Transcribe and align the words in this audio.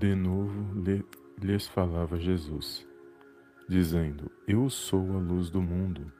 De 0.00 0.14
novo 0.14 0.82
lhes 1.38 1.68
falava 1.68 2.18
Jesus, 2.18 2.88
dizendo: 3.68 4.30
Eu 4.48 4.70
sou 4.70 5.14
a 5.14 5.18
luz 5.18 5.50
do 5.50 5.60
mundo. 5.60 6.10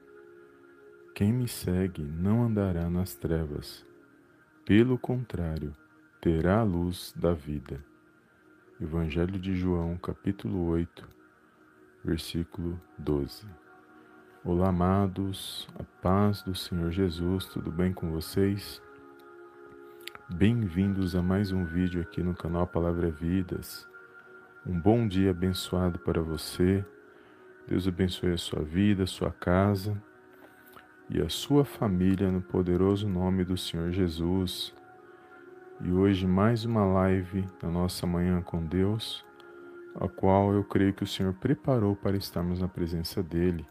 Quem 1.15 1.33
me 1.33 1.47
segue 1.47 2.03
não 2.03 2.43
andará 2.43 2.91
nas 2.91 3.15
trevas, 3.15 3.83
pelo 4.67 4.99
contrário, 4.99 5.75
terá 6.21 6.59
a 6.59 6.63
luz 6.63 7.11
da 7.17 7.33
vida. 7.33 7.83
Evangelho 8.79 9.39
de 9.39 9.55
João, 9.55 9.97
capítulo 9.97 10.63
8, 10.67 11.09
versículo 12.05 12.79
12. 12.99 13.47
Olá, 14.45 14.69
amados, 14.69 15.67
a 15.73 15.83
paz 16.03 16.43
do 16.43 16.53
Senhor 16.53 16.91
Jesus, 16.91 17.45
tudo 17.45 17.71
bem 17.71 17.91
com 17.91 18.11
vocês? 18.11 18.79
Bem-vindos 20.33 21.13
a 21.13 21.21
mais 21.21 21.51
um 21.51 21.65
vídeo 21.65 22.01
aqui 22.01 22.23
no 22.23 22.33
canal 22.33 22.65
Palavra 22.65 23.11
Vidas. 23.11 23.85
Um 24.65 24.79
bom 24.79 25.05
dia 25.05 25.31
abençoado 25.31 25.99
para 25.99 26.21
você. 26.21 26.85
Deus 27.67 27.85
abençoe 27.85 28.31
a 28.31 28.37
sua 28.37 28.63
vida, 28.63 29.03
a 29.03 29.07
sua 29.07 29.29
casa 29.29 30.01
e 31.09 31.21
a 31.21 31.27
sua 31.27 31.65
família 31.65 32.31
no 32.31 32.41
poderoso 32.41 33.09
nome 33.09 33.43
do 33.43 33.57
Senhor 33.57 33.91
Jesus. 33.91 34.73
E 35.81 35.91
hoje 35.91 36.25
mais 36.25 36.63
uma 36.63 36.85
live 36.85 37.45
na 37.61 37.69
nossa 37.69 38.07
manhã 38.07 38.41
com 38.41 38.65
Deus, 38.65 39.25
a 39.95 40.07
qual 40.07 40.53
eu 40.53 40.63
creio 40.63 40.93
que 40.93 41.03
o 41.03 41.07
Senhor 41.07 41.33
preparou 41.33 41.93
para 41.93 42.15
estarmos 42.15 42.61
na 42.61 42.69
presença 42.69 43.21
dele. 43.21 43.67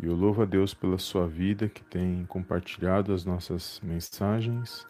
E 0.00 0.06
eu 0.06 0.14
louvo 0.14 0.42
a 0.42 0.46
Deus 0.46 0.72
pela 0.72 0.96
sua 0.96 1.26
vida 1.26 1.68
que 1.68 1.82
tem 1.82 2.24
compartilhado 2.26 3.12
as 3.12 3.24
nossas 3.24 3.80
mensagens 3.82 4.88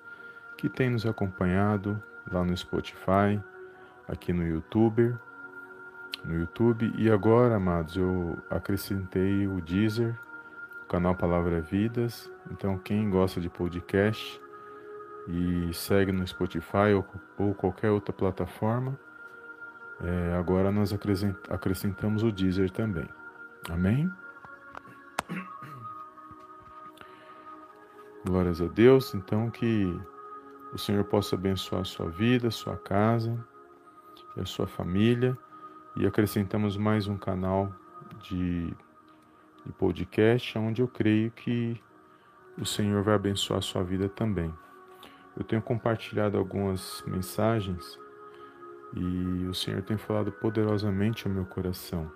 que 0.60 0.68
tem 0.68 0.90
nos 0.90 1.06
acompanhado 1.06 2.00
lá 2.30 2.44
no 2.44 2.54
Spotify, 2.54 3.42
aqui 4.06 4.30
no 4.30 4.46
YouTube, 4.46 5.16
no 6.22 6.38
YouTube 6.38 6.92
e 6.98 7.10
agora, 7.10 7.56
amados, 7.56 7.96
eu 7.96 8.36
acrescentei 8.50 9.46
o 9.46 9.62
Deezer, 9.62 10.14
o 10.84 10.86
canal 10.86 11.14
Palavra 11.14 11.62
Vidas. 11.62 12.30
Então, 12.50 12.76
quem 12.76 13.08
gosta 13.08 13.40
de 13.40 13.48
podcast 13.48 14.38
e 15.28 15.72
segue 15.72 16.12
no 16.12 16.26
Spotify 16.26 16.92
ou, 16.94 17.06
ou 17.38 17.54
qualquer 17.54 17.90
outra 17.90 18.12
plataforma, 18.12 19.00
é, 20.04 20.36
agora 20.36 20.70
nós 20.70 20.92
acrescentamos 21.48 22.22
o 22.22 22.30
Deezer 22.30 22.70
também. 22.70 23.08
Amém? 23.70 24.10
Glórias 28.26 28.60
a 28.60 28.66
Deus. 28.66 29.14
Então, 29.14 29.48
que 29.48 29.98
o 30.72 30.78
Senhor 30.78 31.04
possa 31.04 31.36
abençoar 31.36 31.82
a 31.82 31.84
sua 31.84 32.08
vida, 32.08 32.48
a 32.48 32.50
sua 32.50 32.76
casa 32.76 33.36
e 34.36 34.40
a 34.40 34.44
sua 34.44 34.66
família. 34.66 35.36
E 35.96 36.06
acrescentamos 36.06 36.76
mais 36.76 37.08
um 37.08 37.16
canal 37.16 37.72
de, 38.22 38.66
de 39.64 39.72
podcast, 39.78 40.56
onde 40.58 40.82
eu 40.82 40.88
creio 40.88 41.30
que 41.30 41.80
o 42.56 42.64
Senhor 42.64 43.02
vai 43.02 43.14
abençoar 43.14 43.58
a 43.58 43.62
sua 43.62 43.82
vida 43.82 44.08
também. 44.08 44.52
Eu 45.36 45.44
tenho 45.44 45.62
compartilhado 45.62 46.38
algumas 46.38 47.02
mensagens 47.06 47.98
e 48.94 49.46
o 49.46 49.54
Senhor 49.54 49.82
tem 49.82 49.96
falado 49.96 50.30
poderosamente 50.32 51.26
ao 51.26 51.32
meu 51.32 51.46
coração 51.46 52.10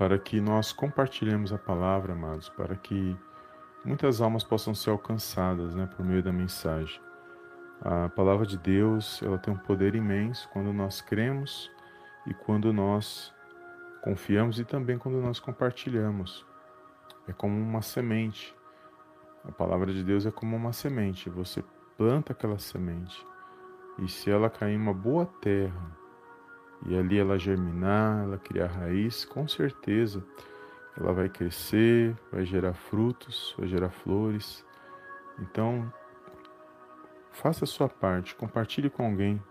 para 0.00 0.18
que 0.18 0.40
nós 0.40 0.72
compartilhemos 0.72 1.52
a 1.52 1.58
palavra, 1.58 2.14
amados, 2.14 2.48
para 2.48 2.74
que 2.74 3.14
muitas 3.84 4.20
almas 4.20 4.44
possam 4.44 4.74
ser 4.74 4.90
alcançadas 4.90 5.74
né, 5.74 5.88
por 5.96 6.04
meio 6.04 6.22
da 6.22 6.32
mensagem. 6.32 7.00
A 7.80 8.08
palavra 8.10 8.46
de 8.46 8.58
Deus 8.58 9.22
ela 9.22 9.38
tem 9.38 9.52
um 9.54 9.56
poder 9.56 9.94
imenso 9.94 10.48
quando 10.52 10.72
nós 10.72 11.00
cremos 11.00 11.70
e 12.26 12.34
quando 12.34 12.72
nós 12.72 13.32
confiamos 14.02 14.58
e 14.58 14.64
também 14.64 14.98
quando 14.98 15.20
nós 15.20 15.40
compartilhamos. 15.40 16.44
É 17.26 17.32
como 17.32 17.58
uma 17.58 17.80
semente. 17.80 18.54
A 19.44 19.52
palavra 19.52 19.92
de 19.92 20.04
Deus 20.04 20.26
é 20.26 20.30
como 20.30 20.54
uma 20.56 20.72
semente. 20.72 21.30
Você 21.30 21.64
planta 21.96 22.32
aquela 22.32 22.58
semente 22.58 23.26
e 23.98 24.08
se 24.08 24.30
ela 24.30 24.50
cair 24.50 24.74
em 24.74 24.78
uma 24.78 24.94
boa 24.94 25.26
terra 25.40 25.98
e 26.86 26.96
ali 26.96 27.18
ela 27.18 27.38
germinar, 27.38 28.24
ela 28.24 28.38
criar 28.38 28.68
raiz, 28.68 29.24
com 29.24 29.46
certeza 29.48 30.24
ela 30.96 31.12
vai 31.12 31.28
crescer, 31.28 32.16
vai 32.30 32.44
gerar 32.44 32.74
frutos, 32.74 33.54
vai 33.58 33.68
gerar 33.68 33.90
flores. 33.90 34.64
Então, 35.38 35.92
faça 37.30 37.64
a 37.64 37.68
sua 37.68 37.88
parte, 37.88 38.34
compartilhe 38.34 38.90
com 38.90 39.04
alguém. 39.04 39.42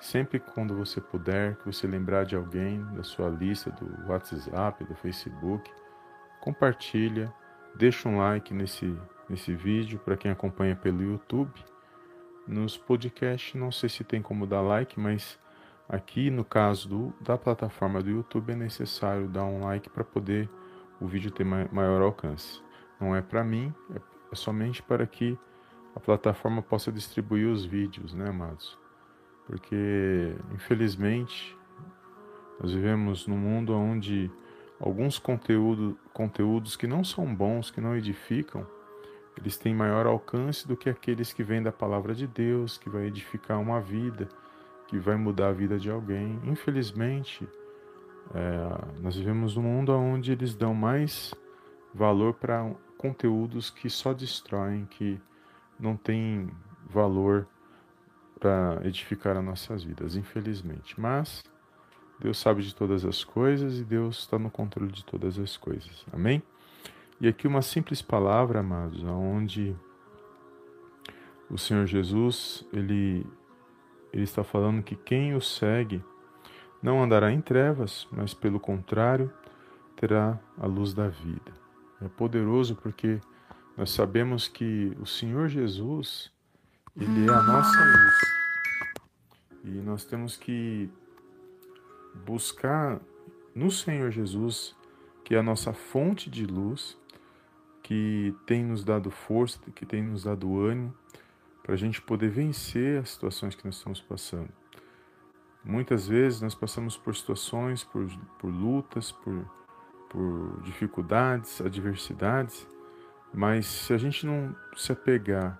Sempre 0.00 0.40
quando 0.40 0.76
você 0.76 1.00
puder, 1.00 1.56
que 1.56 1.66
você 1.66 1.86
lembrar 1.86 2.24
de 2.24 2.34
alguém 2.34 2.84
da 2.94 3.04
sua 3.04 3.28
lista 3.28 3.70
do 3.70 4.10
WhatsApp, 4.10 4.84
do 4.84 4.94
Facebook, 4.96 5.70
compartilha, 6.40 7.32
deixa 7.76 8.08
um 8.08 8.18
like 8.18 8.52
nesse, 8.52 8.98
nesse 9.28 9.54
vídeo 9.54 10.00
para 10.00 10.16
quem 10.16 10.30
acompanha 10.30 10.74
pelo 10.74 11.02
YouTube. 11.02 11.52
Nos 12.48 12.76
podcasts, 12.76 13.54
não 13.54 13.70
sei 13.70 13.88
se 13.88 14.02
tem 14.02 14.20
como 14.20 14.44
dar 14.44 14.60
like, 14.60 14.98
mas 14.98 15.38
aqui 15.88 16.30
no 16.30 16.44
caso 16.44 16.88
do, 16.88 17.14
da 17.20 17.38
plataforma 17.38 18.02
do 18.02 18.10
YouTube 18.10 18.52
é 18.52 18.56
necessário 18.56 19.28
dar 19.28 19.44
um 19.44 19.62
like 19.62 19.88
para 19.88 20.02
poder 20.02 20.50
o 21.02 21.06
vídeo 21.06 21.30
ter 21.32 21.44
maior 21.44 22.00
alcance. 22.00 22.62
Não 23.00 23.14
é 23.16 23.20
para 23.20 23.42
mim, 23.42 23.74
é, 23.94 24.00
é 24.30 24.34
somente 24.36 24.80
para 24.80 25.04
que 25.06 25.36
a 25.94 26.00
plataforma 26.00 26.62
possa 26.62 26.92
distribuir 26.92 27.48
os 27.48 27.64
vídeos, 27.64 28.14
né, 28.14 28.28
amados? 28.28 28.78
Porque, 29.46 30.36
infelizmente, 30.54 31.58
nós 32.60 32.72
vivemos 32.72 33.26
num 33.26 33.36
mundo 33.36 33.74
onde 33.74 34.30
alguns 34.78 35.18
conteúdo, 35.18 35.98
conteúdos 36.12 36.76
que 36.76 36.86
não 36.86 37.02
são 37.02 37.34
bons, 37.34 37.70
que 37.70 37.80
não 37.80 37.96
edificam, 37.96 38.64
eles 39.36 39.56
têm 39.56 39.74
maior 39.74 40.06
alcance 40.06 40.68
do 40.68 40.76
que 40.76 40.88
aqueles 40.88 41.32
que 41.32 41.42
vêm 41.42 41.62
da 41.62 41.72
palavra 41.72 42.14
de 42.14 42.26
Deus, 42.26 42.78
que 42.78 42.88
vai 42.88 43.06
edificar 43.06 43.60
uma 43.60 43.80
vida, 43.80 44.28
que 44.86 44.98
vai 44.98 45.16
mudar 45.16 45.48
a 45.48 45.52
vida 45.52 45.78
de 45.78 45.90
alguém. 45.90 46.38
Infelizmente, 46.44 47.48
é, 48.34 49.00
nós 49.00 49.16
vivemos 49.16 49.56
num 49.56 49.62
mundo 49.62 49.92
onde 49.92 50.32
eles 50.32 50.54
dão 50.54 50.74
mais 50.74 51.34
valor 51.94 52.34
para 52.34 52.70
conteúdos 52.96 53.68
que 53.70 53.90
só 53.90 54.12
destroem, 54.12 54.86
que 54.86 55.20
não 55.78 55.96
têm 55.96 56.50
valor 56.88 57.46
para 58.38 58.80
edificar 58.84 59.36
as 59.36 59.44
nossas 59.44 59.82
vidas, 59.82 60.16
infelizmente. 60.16 61.00
Mas 61.00 61.42
Deus 62.18 62.38
sabe 62.38 62.62
de 62.62 62.74
todas 62.74 63.04
as 63.04 63.24
coisas 63.24 63.78
e 63.78 63.84
Deus 63.84 64.20
está 64.20 64.38
no 64.38 64.50
controle 64.50 64.92
de 64.92 65.04
todas 65.04 65.38
as 65.38 65.56
coisas. 65.56 66.04
Amém? 66.12 66.42
E 67.20 67.28
aqui 67.28 67.46
uma 67.46 67.62
simples 67.62 68.00
palavra, 68.00 68.60
amados, 68.60 69.02
onde 69.04 69.76
o 71.50 71.58
Senhor 71.58 71.86
Jesus 71.86 72.66
ele 72.72 73.26
ele 74.12 74.24
está 74.24 74.44
falando 74.44 74.82
que 74.82 74.94
quem 74.94 75.34
o 75.34 75.40
segue 75.40 76.04
não 76.82 77.02
andará 77.02 77.30
em 77.32 77.40
trevas, 77.40 78.08
mas 78.10 78.34
pelo 78.34 78.58
contrário, 78.58 79.32
terá 79.96 80.38
a 80.58 80.66
luz 80.66 80.92
da 80.92 81.08
vida. 81.08 81.52
É 82.00 82.08
poderoso 82.08 82.74
porque 82.74 83.20
nós 83.76 83.90
sabemos 83.90 84.48
que 84.48 84.96
o 85.00 85.06
Senhor 85.06 85.48
Jesus, 85.48 86.32
ele 86.96 87.26
é 87.26 87.32
a 87.32 87.42
nossa 87.42 87.78
luz. 87.84 88.14
E 89.64 89.70
nós 89.80 90.04
temos 90.04 90.36
que 90.36 90.90
buscar 92.26 93.00
no 93.54 93.70
Senhor 93.70 94.10
Jesus, 94.10 94.74
que 95.24 95.36
é 95.36 95.38
a 95.38 95.42
nossa 95.42 95.72
fonte 95.72 96.28
de 96.28 96.44
luz, 96.44 96.98
que 97.82 98.34
tem 98.44 98.64
nos 98.64 98.84
dado 98.84 99.10
força, 99.10 99.58
que 99.74 99.86
tem 99.86 100.02
nos 100.02 100.24
dado 100.24 100.58
ânimo, 100.58 100.92
para 101.62 101.74
a 101.74 101.78
gente 101.78 102.02
poder 102.02 102.28
vencer 102.28 103.00
as 103.00 103.10
situações 103.10 103.54
que 103.54 103.64
nós 103.64 103.76
estamos 103.76 104.00
passando. 104.00 104.61
Muitas 105.64 106.08
vezes 106.08 106.40
nós 106.40 106.54
passamos 106.54 106.96
por 106.96 107.14
situações, 107.14 107.84
por, 107.84 108.06
por 108.38 108.48
lutas, 108.48 109.12
por, 109.12 109.44
por 110.10 110.60
dificuldades, 110.62 111.60
adversidades, 111.60 112.66
mas 113.32 113.66
se 113.66 113.92
a 113.92 113.98
gente 113.98 114.26
não 114.26 114.54
se 114.76 114.92
apegar 114.92 115.58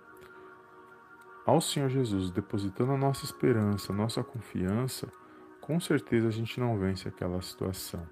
ao 1.46 1.60
Senhor 1.60 1.88
Jesus, 1.88 2.30
depositando 2.30 2.92
a 2.92 2.96
nossa 2.96 3.24
esperança, 3.24 3.92
a 3.92 3.96
nossa 3.96 4.22
confiança, 4.22 5.12
com 5.60 5.78
certeza 5.80 6.28
a 6.28 6.32
gente 6.32 6.58
não 6.58 6.78
vence 6.78 7.08
aquela 7.08 7.40
situação. 7.40 8.06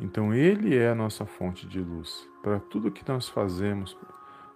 Então 0.00 0.34
Ele 0.34 0.76
é 0.76 0.90
a 0.90 0.94
nossa 0.94 1.24
fonte 1.24 1.66
de 1.66 1.80
luz. 1.80 2.28
Para 2.42 2.60
tudo 2.60 2.90
que 2.90 3.06
nós 3.08 3.28
fazemos, 3.28 3.96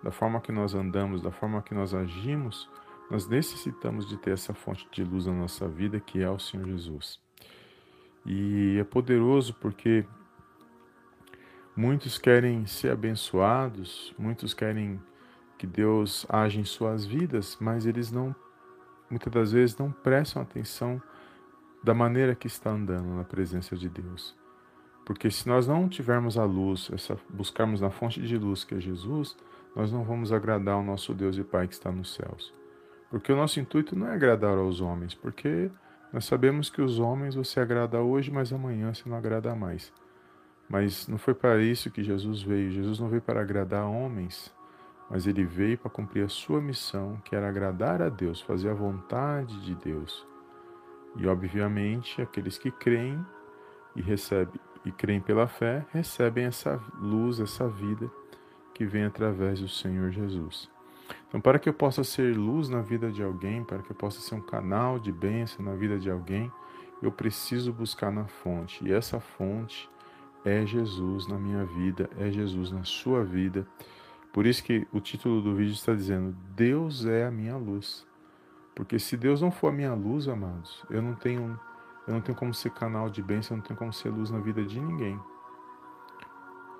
da 0.02 0.10
forma 0.10 0.40
que 0.40 0.52
nós 0.52 0.74
andamos, 0.74 1.22
da 1.22 1.30
forma 1.30 1.62
que 1.62 1.74
nós 1.74 1.94
agimos, 1.94 2.68
nós 3.10 3.26
necessitamos 3.26 4.06
de 4.06 4.16
ter 4.18 4.32
essa 4.32 4.52
fonte 4.52 4.86
de 4.90 5.02
luz 5.02 5.26
na 5.26 5.32
nossa 5.32 5.66
vida, 5.66 5.98
que 5.98 6.22
é 6.22 6.30
o 6.30 6.38
Senhor 6.38 6.66
Jesus. 6.66 7.20
E 8.26 8.76
é 8.78 8.84
poderoso 8.84 9.54
porque 9.54 10.04
muitos 11.74 12.18
querem 12.18 12.66
ser 12.66 12.90
abençoados, 12.90 14.14
muitos 14.18 14.52
querem 14.52 15.00
que 15.56 15.66
Deus 15.66 16.26
age 16.28 16.60
em 16.60 16.64
suas 16.64 17.06
vidas, 17.06 17.56
mas 17.60 17.86
eles 17.86 18.12
não 18.12 18.34
muitas 19.10 19.32
das 19.32 19.52
vezes 19.52 19.76
não 19.78 19.90
prestam 19.90 20.42
atenção 20.42 21.00
da 21.82 21.94
maneira 21.94 22.34
que 22.34 22.46
está 22.46 22.70
andando 22.70 23.08
na 23.16 23.24
presença 23.24 23.74
de 23.74 23.88
Deus. 23.88 24.36
Porque 25.06 25.30
se 25.30 25.48
nós 25.48 25.66
não 25.66 25.88
tivermos 25.88 26.36
a 26.36 26.44
luz, 26.44 26.90
essa, 26.92 27.16
buscarmos 27.30 27.80
na 27.80 27.88
fonte 27.88 28.20
de 28.20 28.36
luz 28.36 28.64
que 28.64 28.74
é 28.74 28.80
Jesus, 28.80 29.34
nós 29.74 29.90
não 29.90 30.04
vamos 30.04 30.32
agradar 30.32 30.74
ao 30.74 30.82
nosso 30.82 31.14
Deus 31.14 31.38
e 31.38 31.42
Pai 31.42 31.66
que 31.66 31.72
está 31.72 31.90
nos 31.90 32.12
céus. 32.12 32.57
Porque 33.10 33.32
o 33.32 33.36
nosso 33.36 33.58
intuito 33.58 33.96
não 33.96 34.06
é 34.06 34.14
agradar 34.14 34.56
aos 34.58 34.80
homens, 34.80 35.14
porque 35.14 35.70
nós 36.12 36.24
sabemos 36.24 36.70
que 36.70 36.82
os 36.82 36.98
homens 36.98 37.34
você 37.34 37.60
agrada 37.60 38.00
hoje, 38.00 38.30
mas 38.30 38.52
amanhã 38.52 38.92
você 38.92 39.08
não 39.08 39.16
agrada 39.16 39.54
mais. 39.54 39.92
Mas 40.68 41.08
não 41.08 41.18
foi 41.18 41.34
para 41.34 41.62
isso 41.62 41.90
que 41.90 42.02
Jesus 42.02 42.42
veio. 42.42 42.70
Jesus 42.70 43.00
não 43.00 43.08
veio 43.08 43.22
para 43.22 43.40
agradar 43.40 43.86
homens, 43.86 44.54
mas 45.10 45.26
ele 45.26 45.44
veio 45.44 45.78
para 45.78 45.90
cumprir 45.90 46.24
a 46.24 46.28
sua 46.28 46.60
missão, 46.60 47.20
que 47.24 47.34
era 47.34 47.48
agradar 47.48 48.02
a 48.02 48.08
Deus, 48.08 48.40
fazer 48.40 48.68
a 48.68 48.74
vontade 48.74 49.58
de 49.64 49.74
Deus. 49.74 50.26
E 51.16 51.26
obviamente, 51.26 52.20
aqueles 52.20 52.58
que 52.58 52.70
creem 52.70 53.18
e 53.96 54.02
recebem 54.02 54.60
e 54.84 54.92
creem 54.92 55.20
pela 55.20 55.46
fé, 55.46 55.84
recebem 55.92 56.44
essa 56.44 56.80
luz, 56.98 57.40
essa 57.40 57.68
vida 57.68 58.10
que 58.74 58.86
vem 58.86 59.04
através 59.04 59.60
do 59.60 59.68
Senhor 59.68 60.10
Jesus. 60.10 60.70
Então, 61.28 61.40
para 61.40 61.58
que 61.58 61.68
eu 61.68 61.74
possa 61.74 62.02
ser 62.04 62.36
luz 62.36 62.68
na 62.68 62.80
vida 62.80 63.10
de 63.10 63.22
alguém, 63.22 63.64
para 63.64 63.78
que 63.78 63.90
eu 63.90 63.96
possa 63.96 64.20
ser 64.20 64.34
um 64.34 64.40
canal 64.40 64.98
de 64.98 65.12
bênção 65.12 65.64
na 65.64 65.74
vida 65.74 65.98
de 65.98 66.10
alguém, 66.10 66.50
eu 67.02 67.12
preciso 67.12 67.72
buscar 67.72 68.10
na 68.10 68.26
fonte. 68.26 68.84
E 68.84 68.92
essa 68.92 69.20
fonte 69.20 69.88
é 70.44 70.64
Jesus 70.66 71.26
na 71.26 71.38
minha 71.38 71.64
vida, 71.64 72.08
é 72.18 72.30
Jesus 72.30 72.70
na 72.70 72.84
sua 72.84 73.24
vida. 73.24 73.66
Por 74.32 74.46
isso 74.46 74.62
que 74.62 74.86
o 74.92 75.00
título 75.00 75.40
do 75.40 75.54
vídeo 75.54 75.72
está 75.72 75.94
dizendo: 75.94 76.36
Deus 76.54 77.04
é 77.04 77.26
a 77.26 77.30
minha 77.30 77.56
luz. 77.56 78.06
Porque 78.74 78.98
se 78.98 79.16
Deus 79.16 79.40
não 79.40 79.50
for 79.50 79.68
a 79.68 79.72
minha 79.72 79.92
luz, 79.94 80.28
amados, 80.28 80.84
eu 80.88 81.02
não 81.02 81.14
tenho 81.14 81.58
eu 82.06 82.14
não 82.14 82.22
tenho 82.22 82.38
como 82.38 82.54
ser 82.54 82.70
canal 82.70 83.10
de 83.10 83.20
bênção, 83.22 83.54
eu 83.54 83.58
não 83.58 83.66
tenho 83.66 83.78
como 83.78 83.92
ser 83.92 84.08
luz 84.08 84.30
na 84.30 84.38
vida 84.38 84.64
de 84.64 84.80
ninguém. 84.80 85.20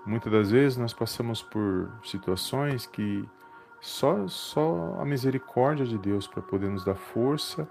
Muitas 0.07 0.33
das 0.33 0.51
vezes 0.51 0.79
nós 0.79 0.95
passamos 0.95 1.43
por 1.43 1.91
situações 2.03 2.87
que 2.87 3.29
só, 3.81 4.27
só 4.27 4.97
a 4.99 5.05
misericórdia 5.05 5.87
de 5.87 5.97
Deus 5.99 6.27
para 6.27 6.43
poder 6.43 6.69
nos 6.69 6.85
dar 6.85 6.97
força 6.97 7.69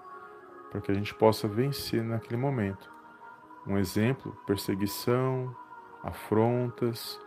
para 0.69 0.81
que 0.81 0.91
a 0.91 0.95
gente 0.95 1.13
possa 1.13 1.47
vencer 1.47 2.03
naquele 2.03 2.37
momento. 2.37 2.91
Um 3.65 3.77
exemplo: 3.77 4.35
perseguição, 4.45 5.55
afrontas, 6.03 7.19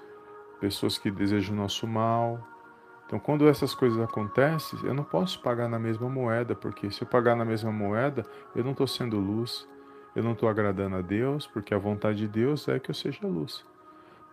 pessoas 0.61 0.99
que 0.99 1.11
desejam 1.11 1.55
o 1.55 1.59
nosso 1.59 1.87
mal. 1.87 2.47
Então, 3.06 3.19
quando 3.19 3.49
essas 3.49 3.75
coisas 3.75 3.99
acontecem, 4.00 4.79
eu 4.85 4.94
não 4.94 5.03
posso 5.03 5.43
pagar 5.43 5.69
na 5.69 5.81
mesma 5.81 6.09
moeda, 6.09 6.55
porque 6.55 6.91
se 6.93 7.03
eu 7.03 7.09
pagar 7.09 7.35
na 7.35 7.44
mesma 7.44 7.73
moeda, 7.73 8.25
eu 8.55 8.62
não 8.62 8.71
estou 8.71 8.87
sendo 8.87 9.19
luz, 9.19 9.69
eu 10.15 10.23
não 10.23 10.33
estou 10.33 10.49
agradando 10.49 10.94
a 10.94 11.03
Deus, 11.03 11.44
porque 11.44 11.75
a 11.75 11.79
vontade 11.79 12.19
de 12.19 12.29
Deus 12.29 12.69
é 12.69 12.79
que 12.79 12.88
eu 12.88 12.94
seja 12.94 13.26
luz. 13.26 13.67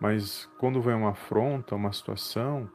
Mas 0.00 0.48
quando 0.58 0.80
vem 0.80 0.94
uma 0.94 1.10
afronta, 1.10 1.74
uma 1.74 1.92
situação, 1.92 2.70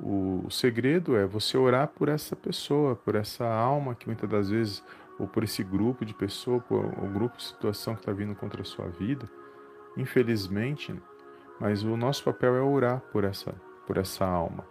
o, 0.00 0.50
segredo 0.50 1.16
é 1.16 1.26
você 1.26 1.56
orar 1.56 1.88
por 1.88 2.08
essa 2.08 2.34
pessoa, 2.34 2.96
por 2.96 3.14
essa 3.14 3.46
alma 3.46 3.94
que 3.94 4.06
muitas 4.06 4.28
das 4.28 4.50
vezes, 4.50 4.82
ou 5.18 5.26
por 5.26 5.44
esse 5.44 5.62
grupo 5.62 6.04
de 6.04 6.12
pessoas, 6.12 6.62
por 6.64 6.84
o 6.84 7.08
grupo 7.08 7.36
de 7.36 7.44
situação 7.44 7.94
que 7.94 8.00
está 8.00 8.12
vindo 8.12 8.34
contra 8.34 8.62
a 8.62 8.64
sua 8.64 8.88
vida. 8.88 9.28
Infelizmente, 9.96 10.94
mas 11.60 11.84
o 11.84 11.96
nosso 11.96 12.24
papel 12.24 12.56
é 12.56 12.60
orar 12.60 13.00
por 13.12 13.24
essa, 13.24 13.54
por 13.86 13.96
essa 13.96 14.26
alma. 14.26 14.64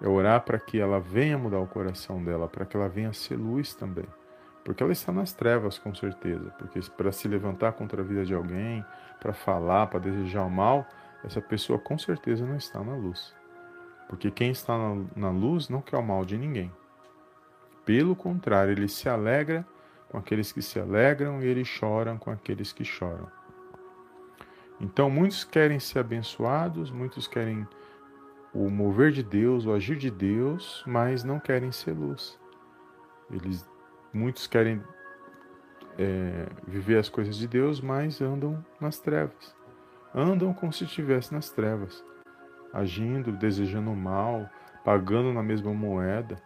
É 0.00 0.08
orar 0.08 0.40
para 0.40 0.58
que 0.58 0.80
ela 0.80 0.98
venha 0.98 1.36
mudar 1.36 1.60
o 1.60 1.66
coração 1.66 2.22
dela, 2.24 2.48
para 2.48 2.64
que 2.64 2.76
ela 2.76 2.88
venha 2.88 3.12
ser 3.12 3.36
luz 3.36 3.74
também. 3.74 4.06
Porque 4.64 4.82
ela 4.82 4.92
está 4.92 5.12
nas 5.12 5.32
trevas, 5.32 5.78
com 5.78 5.94
certeza. 5.94 6.50
Porque 6.58 6.80
para 6.96 7.12
se 7.12 7.28
levantar 7.28 7.72
contra 7.72 8.00
a 8.00 8.04
vida 8.04 8.24
de 8.24 8.34
alguém, 8.34 8.84
para 9.20 9.32
falar, 9.32 9.88
para 9.88 10.00
desejar 10.00 10.44
o 10.44 10.50
mal, 10.50 10.86
essa 11.22 11.40
pessoa 11.40 11.78
com 11.78 11.98
certeza 11.98 12.44
não 12.46 12.56
está 12.56 12.82
na 12.82 12.94
luz. 12.94 13.34
Porque 14.12 14.30
quem 14.30 14.50
está 14.50 14.76
na, 15.16 15.30
luz 15.30 15.70
não 15.70 15.80
quer 15.80 15.96
o 15.96 16.02
mal 16.02 16.22
de 16.22 16.36
ninguém. 16.36 16.70
Pelo 17.84 18.14
contrário, 18.14 18.72
ele 18.72 18.86
se 18.86 19.08
alegra 19.08 19.66
com 20.10 20.18
aqueles 20.18 20.52
que 20.52 20.60
se 20.60 20.78
alegram 20.78 21.42
e 21.42 21.46
ele 21.46 21.62
chora 21.64 22.14
com 22.16 22.30
aqueles 22.30 22.72
que 22.72 22.84
choram. 22.84 23.26
Então, 24.78 25.08
muitos 25.08 25.44
querem 25.44 25.80
ser 25.80 26.00
abençoados, 26.00 26.90
muitos 26.90 27.26
querem 27.26 27.66
o 28.52 28.68
mover 28.68 29.12
de 29.12 29.22
Deus, 29.22 29.64
o 29.64 29.72
agir 29.72 29.96
de 29.96 30.10
Deus, 30.10 30.84
mas 30.86 31.24
não 31.24 31.40
querem 31.40 31.72
ser 31.72 31.92
luz. 31.92 32.38
Eles 33.30 33.66
Muitos 34.12 34.46
querem 34.46 34.82
é, 35.98 36.46
viver 36.66 36.98
as 36.98 37.08
coisas 37.08 37.36
de 37.36 37.48
Deus, 37.48 37.80
mas 37.80 38.20
andam 38.20 38.62
nas 38.78 38.98
trevas. 38.98 39.56
Andam 40.14 40.52
como 40.52 40.70
se 40.70 40.84
estivesse 40.84 41.32
nas 41.32 41.48
trevas, 41.48 42.04
agindo, 42.72 43.32
desejando 43.32 43.90
mal, 43.94 44.48
pagando 44.84 45.32
na 45.32 45.42
mesma 45.42 45.72
moeda. 45.72 46.36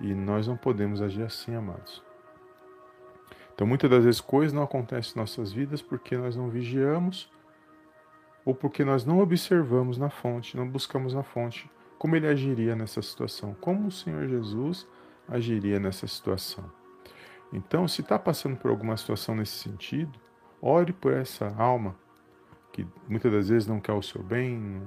E 0.00 0.14
nós 0.14 0.46
não 0.46 0.56
podemos 0.56 1.02
agir 1.02 1.22
assim, 1.22 1.54
amados. 1.54 2.02
Então, 3.54 3.66
muitas 3.66 3.90
das 3.90 4.04
vezes, 4.04 4.20
coisas 4.20 4.52
não 4.52 4.62
acontecem 4.62 5.14
em 5.14 5.18
nossas 5.18 5.52
vidas 5.52 5.82
porque 5.82 6.16
nós 6.16 6.36
não 6.36 6.48
vigiamos 6.48 7.30
ou 8.44 8.54
porque 8.54 8.84
nós 8.84 9.04
não 9.04 9.18
observamos 9.18 9.98
na 9.98 10.08
fonte, 10.08 10.56
não 10.56 10.68
buscamos 10.68 11.12
na 11.12 11.22
fonte 11.22 11.68
como 11.98 12.14
ele 12.14 12.28
agiria 12.28 12.76
nessa 12.76 13.02
situação, 13.02 13.56
como 13.60 13.88
o 13.88 13.92
Senhor 13.92 14.28
Jesus 14.28 14.86
agiria 15.28 15.80
nessa 15.80 16.06
situação. 16.06 16.64
Então, 17.52 17.88
se 17.88 18.00
está 18.00 18.18
passando 18.18 18.56
por 18.56 18.70
alguma 18.70 18.96
situação 18.96 19.34
nesse 19.34 19.58
sentido, 19.58 20.18
ore 20.62 20.92
por 20.92 21.12
essa 21.12 21.52
alma 21.58 21.96
que 22.72 22.86
muitas 23.08 23.32
das 23.32 23.48
vezes 23.48 23.66
não 23.66 23.80
quer 23.80 23.92
o 23.92 24.02
seu 24.02 24.22
bem, 24.22 24.82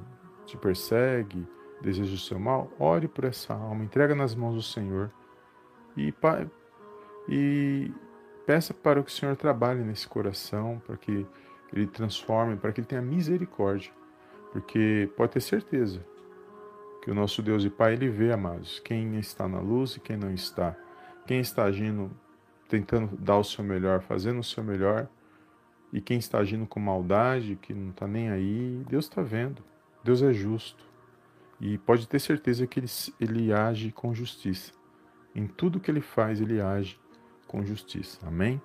te 0.51 0.57
persegue, 0.57 1.47
deseja 1.81 2.13
o 2.13 2.17
seu 2.17 2.39
mal. 2.39 2.71
Ore 2.79 3.07
por 3.07 3.25
essa 3.25 3.53
alma, 3.53 3.83
entrega 3.83 4.13
nas 4.13 4.35
mãos 4.35 4.55
do 4.55 4.61
Senhor 4.61 5.11
e, 5.97 6.13
e 7.27 7.91
peça 8.45 8.73
para 8.73 9.01
que 9.01 9.09
o 9.09 9.13
Senhor 9.13 9.35
trabalhe 9.35 9.83
nesse 9.83 10.07
coração, 10.07 10.81
para 10.85 10.97
que 10.97 11.25
ele 11.73 11.87
transforme, 11.87 12.57
para 12.57 12.71
que 12.71 12.81
ele 12.81 12.87
tenha 12.87 13.01
misericórdia. 13.01 13.91
Porque 14.51 15.09
pode 15.15 15.31
ter 15.31 15.41
certeza 15.41 16.05
que 17.01 17.09
o 17.09 17.15
nosso 17.15 17.41
Deus 17.41 17.63
e 17.63 17.69
Pai, 17.69 17.93
ele 17.93 18.09
vê, 18.09 18.31
amados, 18.31 18.79
quem 18.79 19.17
está 19.17 19.47
na 19.47 19.59
luz 19.59 19.95
e 19.95 19.99
quem 19.99 20.17
não 20.17 20.31
está. 20.31 20.75
Quem 21.25 21.39
está 21.39 21.63
agindo 21.63 22.11
tentando 22.67 23.17
dar 23.17 23.37
o 23.37 23.43
seu 23.43 23.63
melhor, 23.63 24.01
fazendo 24.01 24.39
o 24.39 24.43
seu 24.43 24.63
melhor, 24.63 25.07
e 25.91 25.99
quem 25.99 26.17
está 26.17 26.37
agindo 26.37 26.65
com 26.65 26.79
maldade, 26.79 27.57
que 27.61 27.73
não 27.73 27.89
está 27.89 28.07
nem 28.07 28.29
aí, 28.29 28.81
Deus 28.87 29.05
está 29.05 29.21
vendo. 29.21 29.61
Deus 30.03 30.21
é 30.21 30.33
justo. 30.33 30.83
E 31.59 31.77
pode 31.77 32.07
ter 32.07 32.19
certeza 32.19 32.65
que 32.65 32.79
ele, 32.79 32.87
ele 33.19 33.53
age 33.53 33.91
com 33.91 34.13
justiça. 34.13 34.73
Em 35.35 35.47
tudo 35.47 35.79
que 35.79 35.91
ele 35.91 36.01
faz, 36.01 36.41
ele 36.41 36.59
age 36.59 36.99
com 37.47 37.63
justiça. 37.63 38.19
Amém? 38.25 38.61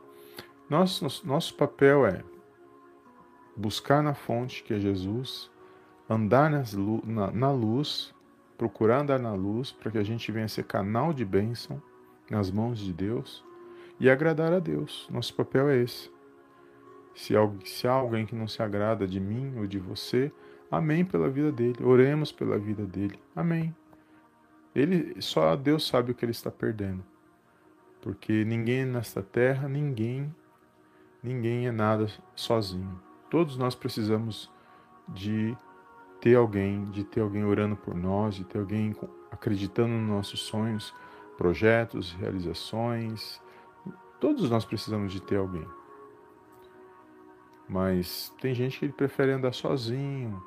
Nosso, 0.69 1.05
nosso, 1.05 1.27
nosso 1.27 1.55
papel 1.55 2.07
é 2.07 2.23
buscar 3.57 4.03
na 4.03 4.15
fonte, 4.15 4.63
que 4.63 4.75
é 4.75 4.79
Jesus, 4.79 5.51
andar 6.09 6.51
nas, 6.51 6.75
na, 6.75 7.31
na 7.31 7.51
luz, 7.51 8.15
procurar 8.57 9.01
andar 9.01 9.19
na 9.19 9.35
luz, 9.35 9.73
para 9.73 9.91
que 9.91 9.99
a 9.99 10.03
gente 10.03 10.31
venha 10.33 10.49
ser 10.49 10.65
canal 10.65 11.13
de 11.13 11.25
bênção 11.25 11.81
nas 12.31 12.51
mãos 12.51 12.79
de 12.79 12.93
Deus 12.93 13.45
e 14.01 14.11
agradar 14.11 14.53
a 14.53 14.59
Deus. 14.59 15.09
Nosso 15.11 15.35
papel 15.35 15.69
é 15.69 15.79
esse. 15.79 16.11
Se, 17.15 17.35
se 17.65 17.89
há 17.89 17.93
alguém 17.93 18.27
que 18.27 18.35
não 18.35 18.47
se 18.47 18.63
agrada 18.63 19.07
de 19.07 19.19
mim 19.19 19.55
ou 19.57 19.67
de 19.67 19.79
você, 19.79 20.33
amém 20.71 21.05
pela 21.05 21.29
vida 21.29 21.53
dele. 21.53 21.83
Oremos 21.83 22.33
pela 22.33 22.59
vida 22.59 22.85
dele. 22.85 23.19
Amém. 23.35 23.75
Ele 24.75 25.21
só 25.21 25.57
Deus 25.57 25.87
sabe 25.87 26.13
o 26.13 26.15
que 26.15 26.25
ele 26.25 26.33
está 26.33 26.51
perdendo. 26.51 27.05
Porque 28.01 28.45
ninguém 28.45 28.85
nesta 28.85 29.23
terra, 29.23 29.69
ninguém, 29.69 30.35
ninguém 31.23 31.67
é 31.67 31.73
nada 31.73 32.07
sozinho. 32.35 33.01
Todos 33.31 33.57
nós 33.57 33.75
precisamos 33.75 34.51
de 35.09 35.57
ter 36.21 36.37
alguém, 36.37 36.85
de 36.91 37.05
ter 37.05 37.21
alguém 37.21 37.45
orando 37.45 37.77
por 37.77 37.95
nós, 37.95 38.35
de 38.35 38.45
ter 38.45 38.59
alguém 38.59 38.95
acreditando 39.31 39.89
nos 39.89 40.09
nossos 40.09 40.41
sonhos, 40.41 40.95
projetos, 41.37 42.13
realizações, 42.13 43.41
Todos 44.19 44.49
nós 44.49 44.65
precisamos 44.65 45.13
de 45.13 45.21
ter 45.21 45.37
alguém. 45.37 45.67
Mas 47.69 48.33
tem 48.41 48.55
gente 48.55 48.79
que 48.79 48.89
prefere 48.89 49.33
andar 49.33 49.53
sozinho. 49.53 50.43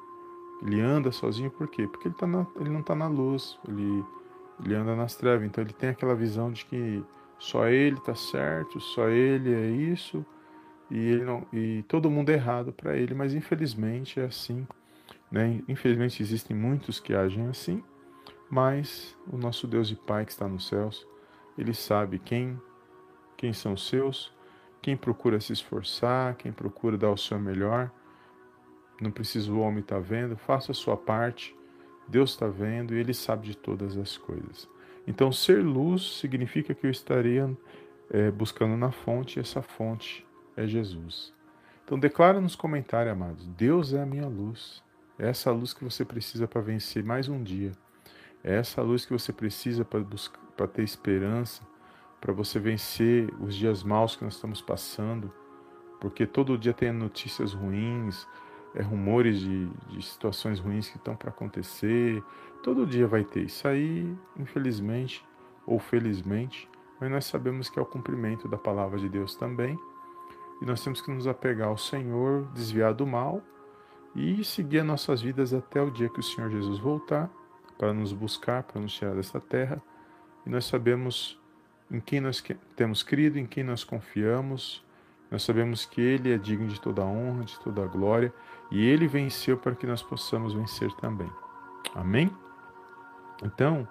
Ele 0.61 0.81
anda 0.81 1.11
sozinho 1.11 1.49
por 1.49 1.67
quê? 1.67 1.87
Porque 1.87 2.07
ele, 2.07 2.15
tá 2.15 2.27
na, 2.27 2.45
ele 2.59 2.69
não 2.69 2.81
está 2.81 2.93
na 2.93 3.07
luz, 3.07 3.57
ele, 3.67 4.03
ele 4.63 4.75
anda 4.75 4.95
nas 4.95 5.15
trevas. 5.15 5.45
Então 5.45 5.63
ele 5.63 5.73
tem 5.73 5.89
aquela 5.89 6.15
visão 6.15 6.51
de 6.51 6.65
que 6.65 7.03
só 7.37 7.67
ele 7.67 7.97
está 7.97 8.13
certo, 8.13 8.79
só 8.79 9.07
ele 9.07 9.53
é 9.53 9.69
isso, 9.69 10.25
e, 10.91 10.97
ele 10.97 11.23
não, 11.23 11.45
e 11.53 11.83
todo 11.87 12.11
mundo 12.11 12.29
é 12.29 12.33
errado 12.33 12.73
para 12.73 12.97
ele. 12.97 13.13
Mas 13.13 13.33
infelizmente 13.33 14.19
é 14.19 14.25
assim. 14.25 14.67
Né? 15.31 15.61
Infelizmente 15.67 16.21
existem 16.21 16.55
muitos 16.55 16.99
que 16.99 17.13
agem 17.13 17.47
assim, 17.47 17.83
mas 18.49 19.15
o 19.31 19.37
nosso 19.37 19.67
Deus 19.67 19.91
e 19.91 19.95
Pai 19.95 20.25
que 20.25 20.31
está 20.31 20.47
nos 20.47 20.67
céus, 20.67 21.07
ele 21.57 21.73
sabe 21.73 22.19
quem 22.19 22.59
quem 23.39 23.53
são 23.53 23.77
seus, 23.77 24.33
quem 24.81 24.97
procura 24.97 25.39
se 25.39 25.53
esforçar, 25.53 26.35
quem 26.35 26.51
procura 26.51 26.97
dar 26.97 27.09
o 27.09 27.17
seu 27.17 27.39
melhor. 27.39 27.89
Não 29.01 29.11
precisa 29.11 29.51
o 29.51 29.59
homem 29.59 29.79
estar 29.79 29.95
tá 29.95 30.01
vendo, 30.01 30.35
faça 30.35 30.71
a 30.71 30.75
sua 30.75 30.97
parte. 30.97 31.55
Deus 32.07 32.31
está 32.31 32.47
vendo 32.47 32.93
e 32.93 32.99
Ele 32.99 33.13
sabe 33.13 33.47
de 33.47 33.55
todas 33.55 33.97
as 33.97 34.17
coisas. 34.17 34.67
Então, 35.07 35.31
ser 35.31 35.63
luz 35.63 36.19
significa 36.19 36.73
que 36.73 36.85
eu 36.85 36.91
estaria 36.91 37.49
é, 38.09 38.29
buscando 38.31 38.75
na 38.75 38.91
fonte, 38.91 39.37
e 39.37 39.39
essa 39.39 39.61
fonte 39.61 40.25
é 40.55 40.67
Jesus. 40.67 41.33
Então, 41.83 41.97
declara 41.97 42.41
nos 42.41 42.55
comentários, 42.55 43.13
amados: 43.13 43.47
Deus 43.47 43.93
é 43.93 44.01
a 44.01 44.05
minha 44.05 44.27
luz. 44.27 44.83
É 45.17 45.27
essa 45.27 45.51
luz 45.51 45.73
que 45.73 45.83
você 45.83 46.05
precisa 46.05 46.47
para 46.47 46.61
vencer 46.61 47.03
mais 47.03 47.27
um 47.27 47.43
dia. 47.43 47.71
É 48.43 48.55
essa 48.55 48.81
luz 48.81 49.05
que 49.05 49.11
você 49.11 49.33
precisa 49.33 49.83
para 49.83 50.67
ter 50.67 50.83
esperança, 50.83 51.61
para 52.21 52.31
você 52.31 52.57
vencer 52.57 53.29
os 53.39 53.55
dias 53.55 53.83
maus 53.83 54.15
que 54.15 54.23
nós 54.23 54.35
estamos 54.35 54.61
passando, 54.61 55.33
porque 55.99 56.25
todo 56.25 56.57
dia 56.57 56.73
tem 56.73 56.91
notícias 56.91 57.53
ruins, 57.53 58.25
é, 58.75 58.81
rumores 58.81 59.39
de, 59.39 59.67
de 59.89 60.01
situações 60.01 60.59
ruins 60.59 60.89
que 60.89 60.97
estão 60.97 61.15
para 61.15 61.29
acontecer. 61.29 62.23
Todo 62.63 62.85
dia 62.85 63.07
vai 63.07 63.23
ter 63.23 63.43
isso 63.43 63.67
aí, 63.67 64.15
infelizmente 64.38 65.25
ou 65.65 65.77
felizmente, 65.77 66.67
mas 66.99 67.11
nós 67.11 67.25
sabemos 67.25 67.69
que 67.69 67.77
é 67.77 67.81
o 67.81 67.85
cumprimento 67.85 68.47
da 68.47 68.57
palavra 68.57 68.97
de 68.97 69.07
Deus 69.07 69.35
também. 69.35 69.77
E 70.61 70.65
nós 70.65 70.83
temos 70.83 70.99
que 70.99 71.11
nos 71.11 71.27
apegar 71.27 71.67
ao 71.69 71.77
Senhor, 71.77 72.45
desviar 72.53 72.93
do 72.93 73.05
mal 73.05 73.41
e 74.15 74.43
seguir 74.43 74.79
as 74.79 74.85
nossas 74.85 75.21
vidas 75.21 75.53
até 75.53 75.81
o 75.81 75.89
dia 75.89 76.09
que 76.09 76.19
o 76.19 76.23
Senhor 76.23 76.49
Jesus 76.49 76.79
voltar 76.79 77.29
para 77.77 77.93
nos 77.93 78.11
buscar, 78.11 78.63
para 78.63 78.81
nos 78.81 78.93
tirar 78.93 79.15
dessa 79.15 79.39
terra. 79.39 79.81
E 80.45 80.49
nós 80.49 80.65
sabemos 80.65 81.39
em 81.89 81.99
quem 81.99 82.19
nós 82.19 82.43
temos 82.75 83.03
crido, 83.03 83.39
em 83.39 83.45
quem 83.45 83.63
nós 83.63 83.83
confiamos. 83.83 84.83
Nós 85.31 85.43
sabemos 85.43 85.85
que 85.85 86.01
Ele 86.01 86.33
é 86.33 86.38
digno 86.38 86.67
de 86.67 86.81
toda 86.81 87.05
honra, 87.05 87.45
de 87.45 87.57
toda 87.59 87.85
glória, 87.85 88.33
e 88.71 88.85
Ele 88.85 89.07
venceu 89.07 89.57
para 89.57 89.75
que 89.75 89.88
nós 89.88 90.01
possamos 90.01 90.53
vencer 90.53 90.91
também. 90.93 91.31
Amém? 91.95 92.29
Então, 93.43 93.88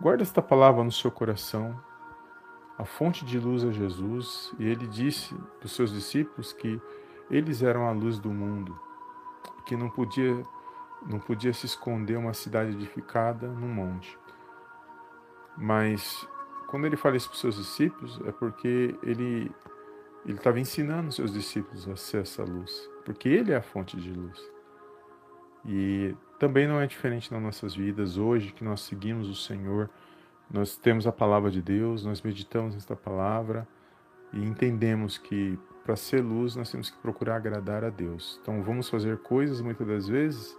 guarda 0.00 0.22
esta 0.22 0.42
palavra 0.42 0.84
no 0.84 0.92
seu 0.92 1.10
coração. 1.10 1.78
A 2.76 2.84
fonte 2.84 3.24
de 3.24 3.38
luz 3.38 3.64
é 3.64 3.72
Jesus, 3.72 4.54
e 4.58 4.66
Ele 4.66 4.86
disse 4.86 5.34
dos 5.60 5.72
seus 5.72 5.92
discípulos 5.92 6.52
que 6.52 6.80
eles 7.30 7.62
eram 7.62 7.86
a 7.86 7.92
luz 7.92 8.18
do 8.18 8.30
mundo 8.30 8.78
que 9.70 9.76
não 9.76 9.88
podia 9.88 10.44
não 11.06 11.18
podia 11.18 11.52
se 11.54 11.64
esconder 11.64 12.18
uma 12.18 12.34
cidade 12.34 12.72
edificada 12.72 13.48
num 13.48 13.72
monte. 13.72 14.18
Mas 15.56 16.28
quando 16.66 16.84
ele 16.84 16.96
fala 16.96 17.16
isso 17.16 17.28
para 17.28 17.36
os 17.36 17.40
seus 17.40 17.56
discípulos, 17.56 18.20
é 18.26 18.32
porque 18.32 18.94
ele 19.02 19.50
ele 20.24 20.36
estava 20.36 20.60
ensinando 20.60 21.12
seus 21.12 21.32
discípulos 21.32 21.88
a 21.88 21.96
ser 21.96 22.22
essa 22.22 22.42
luz, 22.44 22.88
porque 23.04 23.28
ele 23.28 23.52
é 23.52 23.56
a 23.56 23.62
fonte 23.62 23.96
de 23.96 24.12
luz. 24.12 24.38
E 25.64 26.14
também 26.38 26.66
não 26.66 26.80
é 26.80 26.86
diferente 26.86 27.32
nas 27.32 27.42
nossas 27.42 27.74
vidas 27.74 28.16
hoje 28.16 28.52
que 28.52 28.64
nós 28.64 28.80
seguimos 28.80 29.28
o 29.28 29.34
Senhor, 29.34 29.90
nós 30.50 30.76
temos 30.76 31.06
a 31.06 31.12
palavra 31.12 31.50
de 31.50 31.62
Deus, 31.62 32.04
nós 32.04 32.22
meditamos 32.22 32.74
nesta 32.74 32.96
palavra 32.96 33.66
e 34.32 34.42
entendemos 34.42 35.16
que 35.18 35.58
para 35.84 35.96
ser 35.96 36.20
luz, 36.20 36.54
nós 36.54 36.70
temos 36.70 36.90
que 36.90 36.98
procurar 36.98 37.36
agradar 37.36 37.84
a 37.84 37.90
Deus. 37.90 38.38
Então 38.42 38.62
vamos 38.62 38.88
fazer 38.88 39.18
coisas 39.18 39.60
muitas 39.60 39.86
das 39.86 40.06
vezes 40.06 40.56